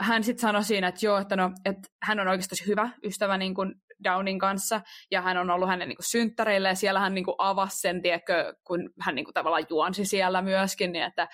Hän 0.00 0.24
sitten 0.24 0.40
sanoi 0.40 0.64
siinä, 0.64 0.88
että 0.88 1.06
joo, 1.06 1.18
että, 1.18 1.36
no, 1.36 1.50
että 1.64 1.88
hän 2.02 2.20
on 2.20 2.28
oikeasti 2.28 2.54
hyvä 2.66 2.88
ystävä 3.04 3.38
niin 3.38 3.54
kuin 3.54 3.74
Downin 4.04 4.38
kanssa, 4.38 4.80
ja 5.10 5.22
hän 5.22 5.36
on 5.36 5.50
ollut 5.50 5.68
hänen 5.68 5.88
niin 5.88 5.96
kuin, 5.96 6.10
synttäreillä, 6.10 6.68
ja 6.68 6.74
siellä 6.74 7.00
hän 7.00 7.14
niin 7.14 7.24
kuin, 7.24 7.34
avasi 7.38 7.80
sen, 7.80 8.02
tiedätkö, 8.02 8.54
kun 8.64 8.90
hän 9.00 9.14
niin 9.14 9.24
kuin, 9.24 9.34
tavallaan 9.34 9.66
juonsi 9.70 10.04
siellä 10.04 10.42
myöskin, 10.42 10.92
niin 10.92 11.04
että 11.04 11.28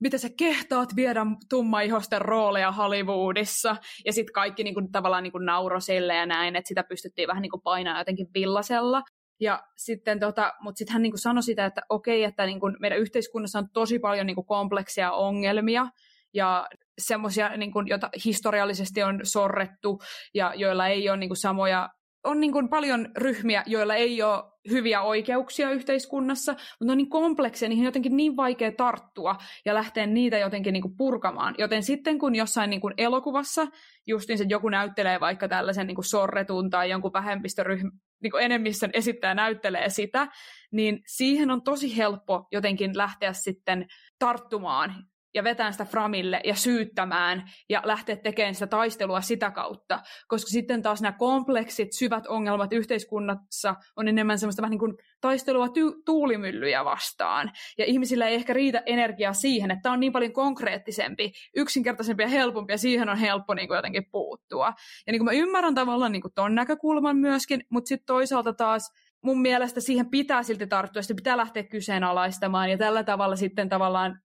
mitä 0.00 0.18
sä 0.18 0.28
kehtaat 0.38 0.96
viedä 0.96 1.26
tummaihosten 1.48 2.20
rooleja 2.20 2.72
Hollywoodissa, 2.72 3.76
ja 4.04 4.12
sitten 4.12 4.32
kaikki 4.32 4.64
niin 4.64 4.74
kuin, 4.74 4.92
tavallaan 4.92 5.22
niin 5.22 5.32
nauro 5.44 5.80
sille 5.80 6.14
ja 6.14 6.26
näin, 6.26 6.56
että 6.56 6.68
sitä 6.68 6.84
pystyttiin 6.88 7.28
vähän 7.28 7.42
niin 7.42 7.50
kuin, 7.50 7.62
painaa 7.62 8.00
jotenkin 8.00 8.26
villasella. 8.34 9.02
Ja 9.40 9.62
sitten 9.76 10.20
tota, 10.20 10.52
mutta 10.60 10.78
sitten 10.78 10.92
hän 10.92 11.02
niin 11.02 11.12
kuin 11.12 11.20
sanoi 11.20 11.42
sitä, 11.42 11.66
että 11.66 11.80
okei, 11.88 12.24
että 12.24 12.46
niin 12.46 12.60
kuin 12.60 12.76
meidän 12.80 12.98
yhteiskunnassa 12.98 13.58
on 13.58 13.68
tosi 13.72 13.98
paljon 13.98 14.26
niin 14.26 14.34
kuin 14.34 14.46
kompleksia 14.46 15.12
ongelmia, 15.12 15.86
ja 16.34 16.66
semmoisia, 16.98 17.56
niin 17.56 17.72
joita 17.86 18.10
historiallisesti 18.24 19.02
on 19.02 19.20
sorrettu, 19.22 20.00
ja 20.34 20.52
joilla 20.56 20.86
ei 20.86 21.08
ole 21.08 21.16
niin 21.16 21.28
kuin, 21.28 21.36
samoja 21.36 21.88
on 22.24 22.40
niin 22.40 22.52
kuin 22.52 22.68
paljon 22.68 23.08
ryhmiä, 23.16 23.62
joilla 23.66 23.94
ei 23.94 24.22
ole 24.22 24.44
hyviä 24.70 25.02
oikeuksia 25.02 25.70
yhteiskunnassa, 25.70 26.52
mutta 26.52 26.84
ne 26.84 26.92
on 26.92 26.98
niin 26.98 27.10
komplekseja, 27.10 27.68
niihin 27.68 27.82
on 27.82 27.86
jotenkin 27.86 28.16
niin 28.16 28.36
vaikea 28.36 28.72
tarttua 28.72 29.36
ja 29.64 29.74
lähteä 29.74 30.06
niitä 30.06 30.38
jotenkin 30.38 30.72
niin 30.72 30.82
kuin 30.82 30.96
purkamaan. 30.96 31.54
Joten 31.58 31.82
sitten 31.82 32.18
kun 32.18 32.34
jossain 32.34 32.70
niin 32.70 32.80
kuin 32.80 32.94
elokuvassa 32.96 33.66
justiin 34.06 34.38
se 34.38 34.46
joku 34.48 34.68
näyttelee 34.68 35.20
vaikka 35.20 35.48
tällaisen 35.48 35.86
niin 35.86 35.94
kuin 35.94 36.04
sorretun 36.04 36.70
tai 36.70 36.90
jonkun 36.90 37.12
vähemmistöryhmän 37.12 37.92
niin 38.22 38.32
enemmistön 38.40 38.90
esittäjä 38.92 39.34
näyttelee 39.34 39.88
sitä, 39.88 40.28
niin 40.72 41.02
siihen 41.06 41.50
on 41.50 41.62
tosi 41.62 41.96
helppo 41.96 42.48
jotenkin 42.52 42.96
lähteä 42.96 43.32
sitten 43.32 43.86
tarttumaan 44.18 44.94
ja 45.34 45.44
vetään 45.44 45.72
sitä 45.72 45.84
framille 45.84 46.40
ja 46.44 46.54
syyttämään 46.54 47.50
ja 47.68 47.82
lähteä 47.84 48.16
tekemään 48.16 48.54
sitä 48.54 48.66
taistelua 48.66 49.20
sitä 49.20 49.50
kautta, 49.50 50.00
koska 50.28 50.50
sitten 50.50 50.82
taas 50.82 51.02
nämä 51.02 51.12
kompleksit, 51.12 51.92
syvät 51.92 52.26
ongelmat 52.26 52.72
yhteiskunnassa 52.72 53.74
on 53.96 54.08
enemmän 54.08 54.38
semmoista 54.38 54.62
vähän 54.62 54.70
niin 54.70 54.78
kuin 54.78 54.96
taistelua 55.20 55.66
ty- 55.66 56.02
tuulimyllyjä 56.04 56.84
vastaan. 56.84 57.52
Ja 57.78 57.84
ihmisillä 57.84 58.26
ei 58.26 58.34
ehkä 58.34 58.52
riitä 58.52 58.82
energiaa 58.86 59.32
siihen, 59.32 59.70
että 59.70 59.82
tämä 59.82 59.92
on 59.92 60.00
niin 60.00 60.12
paljon 60.12 60.32
konkreettisempi, 60.32 61.32
yksinkertaisempi 61.56 62.22
ja 62.22 62.28
helpompi, 62.28 62.72
ja 62.72 62.78
siihen 62.78 63.08
on 63.08 63.18
helppo 63.18 63.54
niin 63.54 63.68
kuin 63.68 63.76
jotenkin 63.76 64.10
puuttua. 64.10 64.72
Ja 65.06 65.12
niin 65.12 65.20
kuin 65.20 65.24
mä 65.24 65.32
ymmärrän 65.32 65.74
tavallaan 65.74 66.12
niin 66.12 66.22
kuin 66.22 66.34
ton 66.34 66.54
näkökulman 66.54 67.16
myöskin, 67.16 67.64
mutta 67.70 67.88
sitten 67.88 68.06
toisaalta 68.06 68.52
taas 68.52 68.90
mun 69.24 69.42
mielestä 69.42 69.80
siihen 69.80 70.10
pitää 70.10 70.42
silti 70.42 70.66
tarttua, 70.66 71.02
sitä 71.02 71.14
pitää 71.14 71.36
lähteä 71.36 71.62
kyseenalaistamaan, 71.62 72.70
ja 72.70 72.78
tällä 72.78 73.04
tavalla 73.04 73.36
sitten 73.36 73.68
tavallaan 73.68 74.20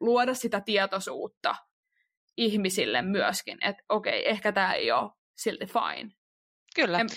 luoda 0.00 0.34
sitä 0.34 0.60
tietoisuutta 0.60 1.54
ihmisille 2.36 3.02
myöskin, 3.02 3.58
että 3.60 3.82
okei, 3.88 4.28
ehkä 4.28 4.52
tämä 4.52 4.74
ei 4.74 4.92
ole 4.92 5.10
silti 5.36 5.66
fine. 5.66 6.10
Kyllä. 6.74 6.98
En... 6.98 7.08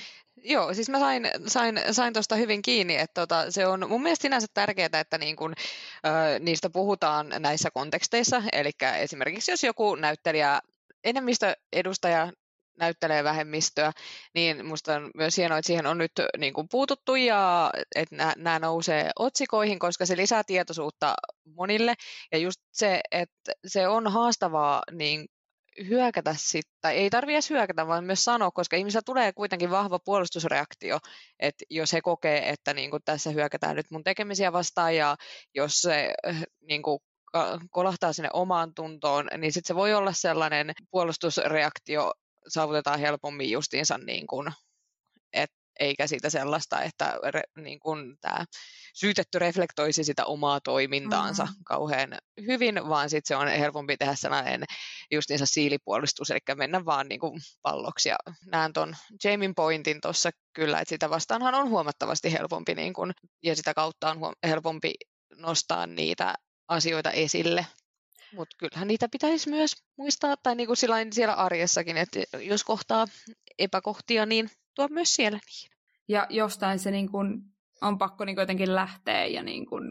Joo, 0.44 0.74
siis 0.74 0.90
mä 0.90 1.00
sain, 1.00 1.30
sain, 1.48 1.80
sain 1.92 2.14
tuosta 2.14 2.36
hyvin 2.36 2.62
kiinni, 2.62 2.96
että 2.96 3.22
tota, 3.22 3.52
se 3.52 3.68
on 3.68 3.90
mun 3.90 4.04
mielestä 4.04 4.22
sinänsä 4.22 4.48
tärkeää, 4.54 5.00
että 5.00 5.18
niin 5.18 5.36
kun, 5.36 5.54
ö, 6.06 6.40
niistä 6.40 6.70
puhutaan 6.70 7.34
näissä 7.40 7.70
konteksteissa. 7.74 8.44
Eli 8.54 8.72
esimerkiksi 8.98 9.52
jos 9.52 9.64
joku 9.64 9.96
näyttelijä, 9.96 10.60
enemmistöedustaja 11.04 12.32
näyttelee 12.80 13.24
vähemmistöä, 13.24 13.92
niin 14.36 14.66
musta 14.66 14.96
on 14.96 15.12
myös 15.16 15.38
hienoa, 15.38 15.58
että 15.58 15.68
siihen 15.68 15.88
on 15.88 15.98
nyt 15.98 16.12
niin 16.38 16.54
kuin 16.54 16.68
puututtu 16.72 17.16
ja 17.16 17.72
että 17.96 18.16
nämä 18.38 18.60
nousee 18.60 19.10
otsikoihin, 19.20 19.80
koska 19.80 20.06
se 20.06 20.18
lisää 20.18 20.44
tietoisuutta 20.44 21.16
monille. 21.46 21.94
Ja 22.32 22.38
just 22.38 22.62
se, 22.72 23.02
että 23.12 23.52
se 23.68 23.88
on 23.88 24.12
haastavaa 24.12 24.84
niin 24.92 25.26
hyökätä 25.88 26.36
sitten, 26.38 26.92
ei 26.92 27.10
tarvitse 27.10 27.54
hyökätä, 27.54 27.88
vaan 27.88 28.04
myös 28.04 28.24
sanoa, 28.24 28.52
koska 28.52 28.78
ihmisillä 28.78 29.02
tulee 29.06 29.34
kuitenkin 29.34 29.72
vahva 29.72 30.00
puolustusreaktio, 30.00 31.00
että 31.40 31.66
jos 31.70 31.94
he 31.94 32.02
kokee, 32.02 32.50
että 32.50 32.74
niin 32.74 32.92
kuin 32.92 33.04
tässä 33.06 33.30
hyökätään 33.30 33.76
nyt 33.76 33.92
mun 33.92 34.04
tekemisiä 34.04 34.54
vastaan, 34.54 34.96
ja 34.96 35.18
jos 35.56 35.82
se 35.82 36.14
niin 36.62 36.82
kuin 36.82 37.00
kolahtaa 37.72 38.14
sinne 38.14 38.30
omaan 38.34 38.74
tuntoon, 38.74 39.28
niin 39.38 39.54
sitten 39.54 39.68
se 39.68 39.76
voi 39.76 39.94
olla 39.94 40.14
sellainen 40.14 40.72
puolustusreaktio 40.92 42.14
saavutetaan 42.48 43.00
helpommin 43.00 43.52
justiinsa 43.52 43.98
niin 43.98 44.28
kuin, 44.28 44.52
eikä 45.80 46.08
siitä 46.08 46.30
sellaista, 46.30 46.82
että 46.82 47.20
re, 47.34 47.42
niin 47.58 47.80
kuin 47.80 48.18
tämä 48.22 48.46
syytetty 48.94 49.40
reflektoisi 49.40 50.04
sitä 50.04 50.26
omaa 50.26 50.60
toimintaansa 50.62 51.44
mm-hmm. 51.44 51.64
kauhean 51.66 52.18
hyvin, 52.48 52.76
vaan 52.90 53.10
sitten 53.10 53.28
se 53.28 53.36
on 53.36 53.48
helpompi 53.48 53.98
tehdä 53.98 54.16
sellainen 54.16 54.64
justiinsa 55.12 55.46
siilipuolustus, 55.46 56.32
eli 56.32 56.40
mennä 56.56 56.86
vaan 56.86 57.08
niin 57.08 57.20
kuin 57.20 57.42
palloksi. 57.62 58.10
Ja 58.10 58.16
näen 58.46 58.74
tuon 58.74 58.96
Jamin 59.24 59.56
pointin 59.56 60.02
tuossa 60.02 60.30
kyllä, 60.54 60.80
että 60.80 60.90
sitä 60.90 61.10
vastaanhan 61.10 61.56
on 61.56 61.70
huomattavasti 61.70 62.32
helpompi, 62.32 62.76
niin 62.76 62.94
kuin, 62.94 63.12
ja 63.44 63.56
sitä 63.56 63.74
kautta 63.74 64.12
on 64.12 64.20
huom- 64.20 64.36
helpompi 64.44 64.94
nostaa 65.36 65.88
niitä 65.88 66.36
asioita 66.68 67.12
esille. 67.12 67.66
Mutta 68.36 68.56
kyllähän 68.60 68.88
niitä 68.88 69.10
pitäisi 69.12 69.50
myös 69.50 69.76
muistaa, 69.98 70.36
tai 70.44 70.56
niin 70.56 70.68
kuin 70.68 70.78
siellä 71.12 71.34
arjessakin, 71.34 71.98
että 71.98 72.20
jos 72.40 72.64
kohtaa 72.64 73.08
epäkohtia, 73.60 74.26
niin 74.26 74.50
tuo 74.80 74.88
myös 74.92 75.16
siellä 75.16 75.40
niin. 75.46 75.72
Ja 76.08 76.28
jostain 76.30 76.80
se 76.80 76.92
niin 76.92 77.12
kuin 77.12 77.42
on 77.82 77.98
pakko 77.98 78.26
niin 78.26 78.38
jotenkin 78.38 78.76
lähteä, 78.76 79.26
ja 79.26 79.44
niin 79.44 79.66
kuin 79.66 79.84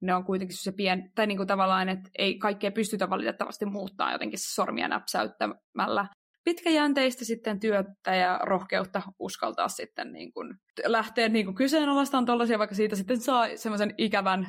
ne 0.00 0.14
on 0.14 0.24
kuitenkin 0.24 0.56
se 0.56 0.72
pien, 0.72 1.12
tai 1.14 1.26
niin 1.26 1.36
kuin 1.36 1.46
tavallaan, 1.46 1.88
että 1.88 2.10
ei 2.18 2.38
kaikkea 2.38 2.72
pystytä 2.72 3.10
valitettavasti 3.10 3.64
muuttaa 3.64 4.12
jotenkin 4.12 4.38
sormia 4.38 4.88
näpsäyttämällä. 4.88 6.06
Pitkäjänteistä 6.44 7.24
sitten 7.24 7.60
työtä 7.60 8.14
ja 8.14 8.40
rohkeutta 8.42 9.02
uskaltaa 9.18 9.68
sitten 9.68 10.12
niin 10.12 10.32
kuin 10.32 10.54
lähteä 10.84 11.28
niin 11.28 11.44
kuin 11.44 11.54
kyseenalaistaan 11.54 12.26
tuollaisia, 12.26 12.58
vaikka 12.58 12.76
siitä 12.76 12.96
sitten 12.96 13.20
saa 13.20 13.46
semmoisen 13.56 13.94
ikävän 13.98 14.46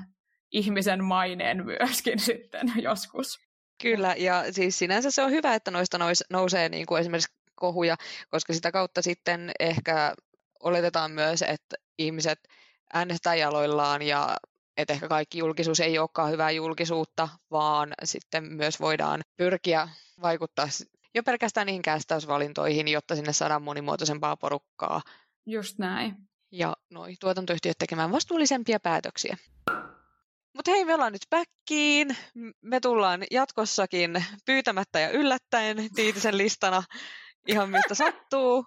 ihmisen 0.52 1.04
maineen 1.04 1.66
myöskin 1.66 2.20
sitten 2.30 2.74
joskus. 2.82 3.40
Kyllä, 3.82 4.16
ja 4.18 4.54
siis 4.54 4.80
sinänsä 4.80 5.12
se 5.12 5.24
on 5.24 5.32
hyvä, 5.32 5.56
että 5.56 5.72
noista 5.72 5.98
nois, 5.98 6.24
nousee 6.30 6.70
niin 6.70 6.86
kuin 6.86 7.00
esimerkiksi 7.00 7.38
kohuja, 7.60 7.98
koska 8.30 8.54
sitä 8.54 8.72
kautta 8.72 9.02
sitten 9.02 9.52
ehkä 9.60 10.15
oletetaan 10.63 11.12
myös, 11.12 11.41
että 11.41 11.76
ihmiset 11.98 12.39
äänestää 12.93 13.36
jaloillaan 13.36 14.02
ja 14.02 14.38
että 14.78 14.93
ehkä 14.93 15.08
kaikki 15.08 15.38
julkisuus 15.38 15.80
ei 15.80 16.00
olekaan 16.00 16.32
hyvää 16.32 16.52
julkisuutta, 16.52 17.30
vaan 17.52 17.93
sitten 18.04 18.43
myös 18.43 18.80
voidaan 18.80 19.22
pyrkiä 19.38 19.89
vaikuttaa 20.22 20.67
jo 21.15 21.24
pelkästään 21.24 21.67
niihin 21.67 21.82
kästäysvalintoihin, 21.82 22.88
jotta 22.88 23.15
sinne 23.15 23.34
saadaan 23.34 23.62
monimuotoisempaa 23.62 24.38
porukkaa. 24.38 25.02
Just 25.45 25.78
näin. 25.78 26.15
Ja 26.52 26.78
noi 26.89 27.15
tuotantoyhtiöt 27.19 27.78
tekemään 27.78 28.12
vastuullisempia 28.12 28.80
päätöksiä. 28.80 29.38
Mutta 30.54 30.72
hei, 30.72 30.86
me 30.86 30.93
ollaan 30.93 31.13
nyt 31.13 31.28
päkkiin. 31.30 32.17
Me 32.62 32.80
tullaan 32.80 33.24
jatkossakin 33.32 34.26
pyytämättä 34.45 35.00
ja 35.00 35.10
yllättäen 35.10 35.89
Tiitisen 35.95 36.38
listana 36.38 36.84
ihan 37.47 37.69
mistä 37.69 37.95
sattuu. 37.95 38.65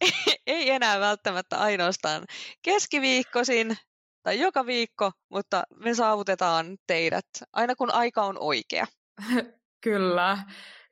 Ei 0.46 0.70
enää 0.70 1.00
välttämättä 1.00 1.58
ainoastaan 1.58 2.24
keskiviikkosin 2.62 3.76
tai 4.22 4.40
joka 4.40 4.66
viikko, 4.66 5.12
mutta 5.28 5.62
me 5.76 5.94
saavutetaan 5.94 6.76
teidät 6.86 7.26
aina 7.52 7.74
kun 7.76 7.94
aika 7.94 8.22
on 8.22 8.36
oikea. 8.38 8.86
Kyllä. 9.84 10.38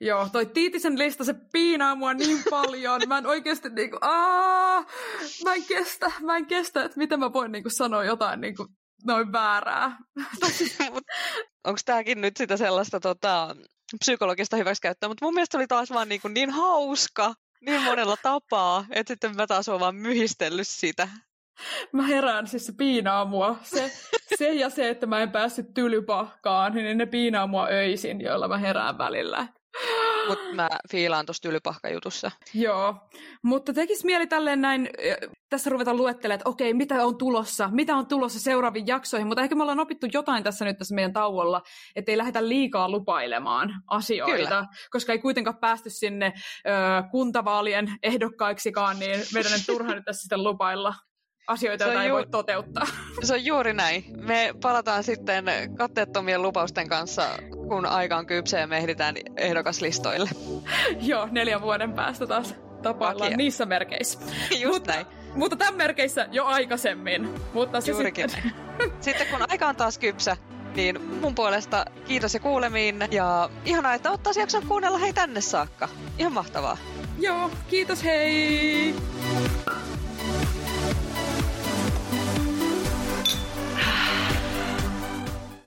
Joo, 0.00 0.28
toi 0.28 0.46
Tiitisen 0.46 0.98
lista, 0.98 1.24
se 1.24 1.34
piinaa 1.52 1.94
mua 1.94 2.14
niin 2.14 2.42
paljon. 2.50 3.00
Mä 3.06 3.18
en 3.18 3.26
oikeasti 3.26 3.68
niinku, 3.68 3.98
aah, 4.00 4.86
mä 5.44 5.54
en 5.54 5.64
kestä, 5.64 6.12
mä 6.20 6.36
en 6.36 6.46
kestä, 6.46 6.84
että 6.84 6.98
miten 6.98 7.20
mä 7.20 7.32
voin 7.32 7.52
niinku 7.52 7.70
sanoa 7.70 8.04
jotain 8.04 8.40
niinku 8.40 8.66
noin 9.04 9.32
väärää. 9.32 9.98
Onko 11.64 11.80
tämäkin 11.84 12.20
nyt 12.20 12.36
sitä 12.36 12.56
sellaista 12.56 13.00
tota, 13.00 13.56
psykologista 13.98 14.56
hyväksikäyttöä, 14.56 15.08
mutta 15.08 15.24
mun 15.24 15.34
mielestä 15.34 15.58
oli 15.58 15.66
taas 15.66 15.90
vaan 15.90 16.08
niin, 16.08 16.20
kuin 16.20 16.34
niin 16.34 16.50
hauska 16.50 17.34
niin 17.60 17.82
monella 17.82 18.16
tapaa, 18.22 18.84
että 18.90 19.12
sitten 19.12 19.36
mä 19.36 19.46
taas 19.46 19.68
oon 19.68 19.80
vaan 19.80 19.94
myhistellyt 19.94 20.68
sitä. 20.68 21.08
Mä 21.92 22.06
herään, 22.06 22.46
siis 22.46 22.66
se 22.66 22.72
piinaa 22.72 23.24
mua. 23.24 23.56
Se, 23.62 23.92
se 24.38 24.52
ja 24.52 24.70
se, 24.70 24.88
että 24.88 25.06
mä 25.06 25.22
en 25.22 25.30
päässyt 25.30 25.74
tylypahkaan, 25.74 26.74
niin 26.74 26.98
ne 26.98 27.06
piinaa 27.06 27.46
mua 27.46 27.66
öisin, 27.66 28.20
joilla 28.20 28.48
mä 28.48 28.58
herään 28.58 28.98
välillä. 28.98 29.46
Mutta 30.28 30.54
mä 30.54 30.68
fiilaan 30.90 31.26
tuossa 31.26 31.42
tylypahkajutussa. 31.42 32.30
Joo, 32.54 32.94
mutta 33.42 33.72
tekis 33.72 34.04
mieli 34.04 34.26
tälleen 34.26 34.60
näin, 34.60 34.90
tässä 35.48 35.70
ruveta 35.70 35.94
luettelemaan, 35.94 36.40
että 36.40 36.48
okei, 36.48 36.74
mitä 36.74 37.04
on 37.04 37.18
tulossa, 37.18 37.68
mitä 37.72 37.96
on 37.96 38.06
tulossa 38.06 38.40
seuraaviin 38.40 38.86
jaksoihin, 38.86 39.26
mutta 39.26 39.42
ehkä 39.42 39.54
me 39.54 39.62
ollaan 39.62 39.80
opittu 39.80 40.06
jotain 40.12 40.44
tässä 40.44 40.64
nyt 40.64 40.78
tässä 40.78 40.94
meidän 40.94 41.12
tauolla, 41.12 41.62
että 41.96 42.12
ei 42.12 42.18
lähdetä 42.18 42.48
liikaa 42.48 42.90
lupailemaan 42.90 43.74
asioita, 43.86 44.36
Kyllä. 44.36 44.66
koska 44.90 45.12
ei 45.12 45.18
kuitenkaan 45.18 45.58
päästy 45.58 45.90
sinne 45.90 46.32
ö, 46.66 46.70
kuntavaalien 47.10 47.92
ehdokkaiksikaan, 48.02 48.98
niin 48.98 49.20
meidän 49.34 49.52
on 49.52 49.60
turha 49.66 49.94
nyt 49.94 50.04
tässä 50.04 50.20
sitten 50.20 50.44
lupailla 50.44 50.94
asioita, 51.48 51.84
joita 51.84 52.02
ei 52.02 52.08
ju- 52.08 52.14
voi 52.14 52.26
toteuttaa. 52.26 52.86
Se 53.22 53.34
on 53.34 53.44
juuri 53.44 53.72
näin. 53.72 54.04
Me 54.16 54.54
palataan 54.62 55.04
sitten 55.04 55.44
katteettomien 55.76 56.42
lupausten 56.42 56.88
kanssa, 56.88 57.22
kun 57.68 57.86
aika 57.86 58.16
on 58.16 58.26
kypsä 58.26 58.58
ja 58.58 58.66
me 58.66 58.76
ehditään 58.76 59.14
ehdokaslistoille. 59.36 60.30
Joo, 61.00 61.28
neljän 61.30 61.62
vuoden 61.62 61.92
päästä 61.92 62.26
taas 62.26 62.54
tapaillaan 62.82 63.32
niissä 63.32 63.66
merkeissä. 63.66 64.18
Just 64.60 64.74
mutta, 64.74 64.92
näin. 64.92 65.06
Mutta 65.34 65.56
tämän 65.56 65.76
merkeissä 65.76 66.28
jo 66.30 66.44
aikaisemmin. 66.44 67.34
Mutta 67.52 67.80
se 67.80 67.90
Juurikin 67.90 68.30
sitten... 68.30 68.52
sitten 69.00 69.26
kun 69.26 69.46
aika 69.48 69.68
on 69.68 69.76
taas 69.76 69.98
kypsä, 69.98 70.36
niin 70.76 71.02
mun 71.20 71.34
puolesta 71.34 71.84
kiitos 72.06 72.34
ja 72.34 72.40
kuulemiin. 72.40 73.04
Ja 73.10 73.50
ihanaa, 73.64 73.94
että 73.94 74.10
ottaisi 74.10 74.40
jakson 74.40 74.66
kuunnella 74.66 74.98
hei 74.98 75.12
tänne 75.12 75.40
saakka. 75.40 75.88
Ihan 76.18 76.32
mahtavaa. 76.32 76.76
Joo, 77.18 77.50
kiitos 77.68 78.04
hei! 78.04 78.94